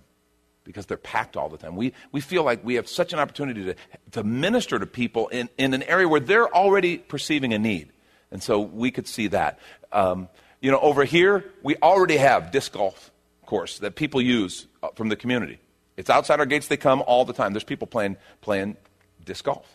because 0.67 0.85
they're 0.85 0.97
packed 0.97 1.37
all 1.37 1.47
the 1.47 1.57
time. 1.57 1.75
We, 1.75 1.93
we 2.11 2.19
feel 2.19 2.43
like 2.43 2.63
we 2.63 2.75
have 2.75 2.87
such 2.89 3.13
an 3.13 3.19
opportunity 3.19 3.63
to, 3.63 3.75
to 4.11 4.23
minister 4.23 4.77
to 4.77 4.85
people 4.85 5.29
in, 5.29 5.49
in 5.57 5.73
an 5.73 5.81
area 5.83 6.07
where 6.07 6.19
they're 6.19 6.53
already 6.53 6.97
perceiving 6.97 7.53
a 7.53 7.57
need. 7.57 7.93
And 8.31 8.43
so 8.43 8.59
we 8.59 8.91
could 8.91 9.07
see 9.07 9.27
that. 9.27 9.59
Um, 9.93 10.27
you 10.59 10.69
know, 10.69 10.79
over 10.79 11.05
here, 11.05 11.45
we 11.63 11.77
already 11.77 12.17
have 12.17 12.51
disc 12.51 12.73
golf 12.73 13.11
course 13.45 13.79
that 13.79 13.95
people 13.95 14.21
use 14.21 14.67
uh, 14.83 14.89
from 14.95 15.07
the 15.07 15.15
community. 15.15 15.59
It's 15.95 16.09
outside 16.09 16.39
our 16.41 16.45
gates, 16.45 16.67
they 16.67 16.77
come 16.77 17.01
all 17.07 17.23
the 17.23 17.33
time. 17.33 17.53
There's 17.53 17.63
people 17.63 17.87
playing, 17.87 18.17
playing 18.41 18.75
disc 19.23 19.45
golf 19.45 19.65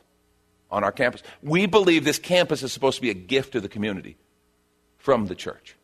on 0.70 0.84
our 0.84 0.92
campus. 0.92 1.22
We 1.42 1.64
believe 1.64 2.04
this 2.04 2.18
campus 2.18 2.62
is 2.62 2.70
supposed 2.70 2.96
to 2.96 3.02
be 3.02 3.10
a 3.10 3.14
gift 3.14 3.52
to 3.52 3.60
the 3.60 3.68
community 3.68 4.18
from 4.98 5.26
the 5.26 5.34
church. 5.34 5.74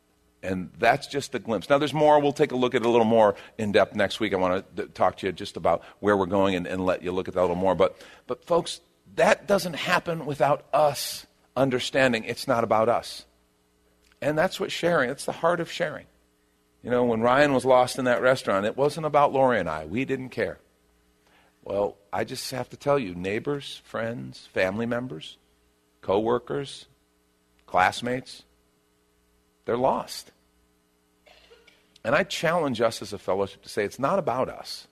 And 0.42 0.70
that's 0.78 1.08
just 1.08 1.34
a 1.34 1.38
glimpse. 1.38 1.68
Now, 1.68 1.78
there's 1.78 1.94
more. 1.94 2.20
We'll 2.20 2.32
take 2.32 2.52
a 2.52 2.56
look 2.56 2.74
at 2.74 2.82
it 2.82 2.86
a 2.86 2.90
little 2.90 3.04
more 3.04 3.34
in 3.58 3.72
depth 3.72 3.96
next 3.96 4.20
week. 4.20 4.32
I 4.32 4.36
want 4.36 4.76
to 4.76 4.86
talk 4.86 5.16
to 5.18 5.26
you 5.26 5.32
just 5.32 5.56
about 5.56 5.82
where 5.98 6.16
we're 6.16 6.26
going 6.26 6.54
and, 6.54 6.66
and 6.66 6.84
let 6.84 7.02
you 7.02 7.10
look 7.10 7.26
at 7.26 7.34
that 7.34 7.40
a 7.40 7.42
little 7.42 7.56
more. 7.56 7.74
But, 7.74 8.00
but, 8.28 8.44
folks, 8.44 8.80
that 9.16 9.48
doesn't 9.48 9.74
happen 9.74 10.26
without 10.26 10.64
us 10.72 11.26
understanding 11.56 12.24
it's 12.24 12.46
not 12.46 12.62
about 12.62 12.88
us. 12.88 13.24
And 14.22 14.38
that's 14.38 14.60
what 14.60 14.72
sharing, 14.72 15.10
it's 15.10 15.24
the 15.24 15.32
heart 15.32 15.60
of 15.60 15.70
sharing. 15.70 16.06
You 16.82 16.90
know, 16.90 17.04
when 17.04 17.20
Ryan 17.20 17.52
was 17.52 17.64
lost 17.64 17.98
in 17.98 18.04
that 18.04 18.22
restaurant, 18.22 18.64
it 18.64 18.76
wasn't 18.76 19.06
about 19.06 19.32
Lori 19.32 19.58
and 19.58 19.68
I. 19.68 19.84
We 19.86 20.04
didn't 20.04 20.30
care. 20.30 20.58
Well, 21.64 21.96
I 22.12 22.24
just 22.24 22.50
have 22.52 22.70
to 22.70 22.76
tell 22.76 22.98
you 22.98 23.14
neighbors, 23.14 23.82
friends, 23.84 24.48
family 24.52 24.86
members, 24.86 25.36
coworkers, 26.00 26.86
classmates, 27.66 28.44
they're 29.68 29.76
lost. 29.76 30.30
And 32.02 32.14
I 32.14 32.24
challenge 32.24 32.80
us 32.80 33.02
as 33.02 33.12
a 33.12 33.18
fellowship 33.18 33.60
to 33.64 33.68
say 33.68 33.84
it's 33.84 33.98
not 33.98 34.18
about 34.18 34.48
us. 34.48 34.86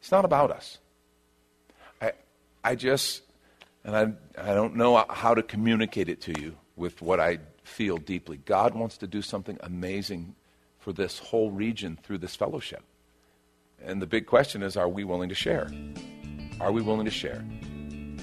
It's 0.00 0.12
not 0.12 0.26
about 0.26 0.50
us. 0.50 0.76
I, 1.98 2.12
I 2.62 2.74
just, 2.74 3.22
and 3.84 3.96
I, 3.96 4.12
I 4.38 4.52
don't 4.52 4.76
know 4.76 5.02
how 5.08 5.32
to 5.32 5.42
communicate 5.42 6.10
it 6.10 6.20
to 6.22 6.38
you 6.38 6.56
with 6.76 7.00
what 7.00 7.20
I 7.20 7.38
feel 7.64 7.96
deeply. 7.96 8.36
God 8.36 8.74
wants 8.74 8.98
to 8.98 9.06
do 9.06 9.22
something 9.22 9.56
amazing 9.62 10.34
for 10.78 10.92
this 10.92 11.18
whole 11.18 11.50
region 11.50 11.98
through 12.02 12.18
this 12.18 12.36
fellowship. 12.36 12.82
And 13.82 14.02
the 14.02 14.06
big 14.06 14.26
question 14.26 14.62
is 14.62 14.76
are 14.76 14.90
we 14.90 15.04
willing 15.04 15.30
to 15.30 15.34
share? 15.34 15.70
Are 16.60 16.70
we 16.70 16.82
willing 16.82 17.06
to 17.06 17.10
share? 17.10 17.42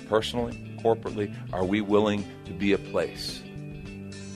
Personally, 0.07 0.77
corporately, 0.83 1.35
are 1.51 1.65
we 1.65 1.81
willing 1.81 2.29
to 2.45 2.51
be 2.53 2.73
a 2.73 2.77
place 2.77 3.41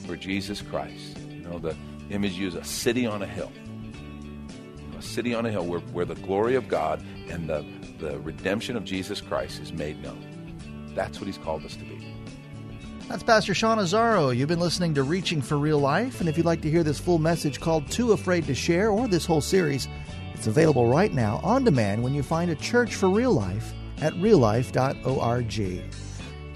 for 0.04 0.16
Jesus 0.16 0.60
Christ? 0.60 1.13
You 1.44 1.50
know, 1.50 1.58
the 1.58 1.76
image 2.10 2.32
used 2.32 2.56
a 2.56 2.64
city 2.64 3.06
on 3.06 3.22
a 3.22 3.26
hill. 3.26 3.52
A 4.98 5.02
city 5.02 5.34
on 5.34 5.46
a 5.46 5.50
hill 5.50 5.66
where, 5.66 5.80
where 5.80 6.04
the 6.04 6.14
glory 6.16 6.54
of 6.54 6.68
God 6.68 7.04
and 7.28 7.48
the, 7.48 7.64
the 7.98 8.18
redemption 8.20 8.76
of 8.76 8.84
Jesus 8.84 9.20
Christ 9.20 9.60
is 9.60 9.72
made 9.72 10.02
known. 10.02 10.24
That's 10.94 11.20
what 11.20 11.26
he's 11.26 11.38
called 11.38 11.64
us 11.64 11.76
to 11.76 11.84
be. 11.84 12.14
That's 13.08 13.22
Pastor 13.22 13.52
Sean 13.52 13.78
Azzaro. 13.78 14.34
You've 14.34 14.48
been 14.48 14.60
listening 14.60 14.94
to 14.94 15.02
Reaching 15.02 15.42
for 15.42 15.58
Real 15.58 15.78
Life, 15.78 16.20
and 16.20 16.28
if 16.28 16.38
you'd 16.38 16.46
like 16.46 16.62
to 16.62 16.70
hear 16.70 16.82
this 16.82 16.98
full 16.98 17.18
message 17.18 17.60
called 17.60 17.90
Too 17.90 18.12
Afraid 18.12 18.46
to 18.46 18.54
Share 18.54 18.90
or 18.90 19.06
this 19.08 19.26
whole 19.26 19.42
series, 19.42 19.88
it's 20.32 20.46
available 20.46 20.86
right 20.86 21.12
now 21.12 21.38
on 21.42 21.64
demand 21.64 22.02
when 22.02 22.14
you 22.14 22.22
find 22.22 22.50
a 22.50 22.54
church 22.54 22.94
for 22.94 23.10
real 23.10 23.32
life 23.32 23.74
at 24.00 24.14
reallife.org. 24.14 25.84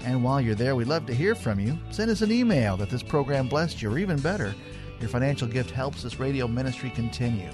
And 0.05 0.23
while 0.23 0.41
you're 0.41 0.55
there, 0.55 0.75
we'd 0.75 0.87
love 0.87 1.05
to 1.05 1.13
hear 1.13 1.35
from 1.35 1.59
you. 1.59 1.77
Send 1.91 2.09
us 2.09 2.21
an 2.21 2.31
email 2.31 2.77
that 2.77 2.89
this 2.89 3.03
program 3.03 3.47
blessed 3.47 3.81
you, 3.81 3.91
or 3.91 3.99
even 3.99 4.19
better, 4.19 4.55
your 4.99 5.09
financial 5.09 5.47
gift 5.47 5.71
helps 5.71 6.03
this 6.03 6.19
radio 6.19 6.47
ministry 6.47 6.89
continue. 6.89 7.49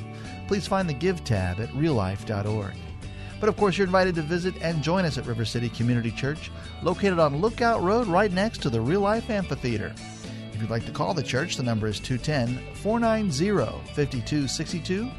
Please 0.47 0.67
find 0.67 0.89
the 0.89 0.93
Give 0.93 1.23
tab 1.23 1.59
at 1.59 1.69
reallife.org. 1.69 2.73
But 3.39 3.49
of 3.49 3.57
course, 3.57 3.77
you're 3.77 3.87
invited 3.87 4.15
to 4.15 4.21
visit 4.21 4.55
and 4.61 4.81
join 4.81 5.05
us 5.05 5.17
at 5.17 5.25
River 5.25 5.45
City 5.45 5.69
Community 5.69 6.11
Church, 6.11 6.51
located 6.81 7.19
on 7.19 7.41
Lookout 7.41 7.81
Road 7.81 8.07
right 8.07 8.31
next 8.31 8.61
to 8.61 8.69
the 8.69 8.81
Real 8.81 9.01
Life 9.01 9.29
Amphitheater. 9.29 9.93
If 10.53 10.61
you'd 10.61 10.69
like 10.69 10.85
to 10.85 10.91
call 10.91 11.13
the 11.13 11.21
church, 11.21 11.57
the 11.57 11.63
number 11.63 11.87
is 11.87 11.99
210 11.99 12.75
490 12.75 13.49
5262. 13.93 15.09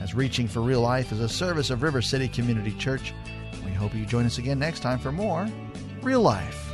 As 0.00 0.14
Reaching 0.14 0.46
for 0.46 0.60
Real 0.60 0.80
Life 0.80 1.12
is 1.12 1.20
a 1.20 1.28
service 1.28 1.70
of 1.70 1.82
River 1.82 2.00
City 2.00 2.28
Community 2.28 2.72
Church. 2.78 3.12
We 3.64 3.72
hope 3.72 3.94
you 3.94 4.04
join 4.04 4.26
us 4.26 4.38
again 4.38 4.58
next 4.58 4.80
time 4.80 4.98
for 4.98 5.10
more 5.10 5.48
Real 6.02 6.20
Life. 6.20 6.73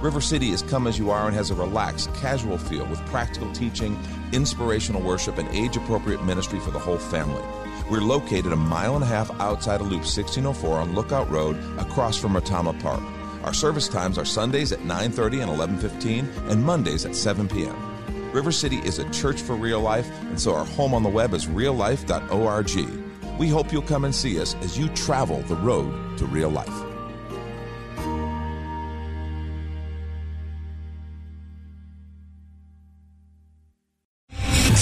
River 0.00 0.22
City 0.22 0.48
is 0.50 0.62
come 0.62 0.86
as 0.86 0.98
you 0.98 1.10
are 1.10 1.26
and 1.26 1.36
has 1.36 1.50
a 1.50 1.54
relaxed, 1.54 2.12
casual 2.14 2.56
feel 2.56 2.86
with 2.86 3.04
practical 3.06 3.52
teaching, 3.52 3.98
inspirational 4.32 5.02
worship, 5.02 5.36
and 5.36 5.46
age 5.50 5.76
appropriate 5.76 6.24
ministry 6.24 6.58
for 6.58 6.70
the 6.70 6.78
whole 6.78 6.96
family. 6.96 7.42
We're 7.90 8.00
located 8.00 8.52
a 8.52 8.56
mile 8.56 8.94
and 8.94 9.04
a 9.04 9.06
half 9.06 9.30
outside 9.40 9.82
of 9.82 9.88
Loop 9.88 10.00
1604 10.00 10.78
on 10.78 10.94
Lookout 10.94 11.30
Road 11.30 11.56
across 11.78 12.16
from 12.16 12.32
Retama 12.32 12.80
Park. 12.80 13.02
Our 13.44 13.52
service 13.52 13.88
times 13.88 14.16
are 14.16 14.24
Sundays 14.24 14.72
at 14.72 14.84
9:30 14.84 15.42
and 15.42 15.50
11:15 15.50 16.26
and 16.48 16.64
Mondays 16.64 17.04
at 17.04 17.14
7 17.14 17.46
p.m. 17.46 17.76
River 18.32 18.52
City 18.52 18.78
is 18.78 18.98
a 18.98 19.10
church 19.10 19.42
for 19.42 19.54
real 19.54 19.80
life, 19.80 20.08
and 20.22 20.40
so 20.40 20.54
our 20.54 20.64
home 20.64 20.94
on 20.94 21.02
the 21.02 21.10
web 21.10 21.34
is 21.34 21.46
reallife.org. 21.46 23.38
We 23.38 23.48
hope 23.48 23.70
you'll 23.70 23.82
come 23.82 24.04
and 24.04 24.14
see 24.14 24.40
us 24.40 24.54
as 24.62 24.78
you 24.78 24.88
travel 24.90 25.42
the 25.42 25.56
road 25.56 26.16
to 26.18 26.26
real 26.26 26.50
life. 26.50 26.89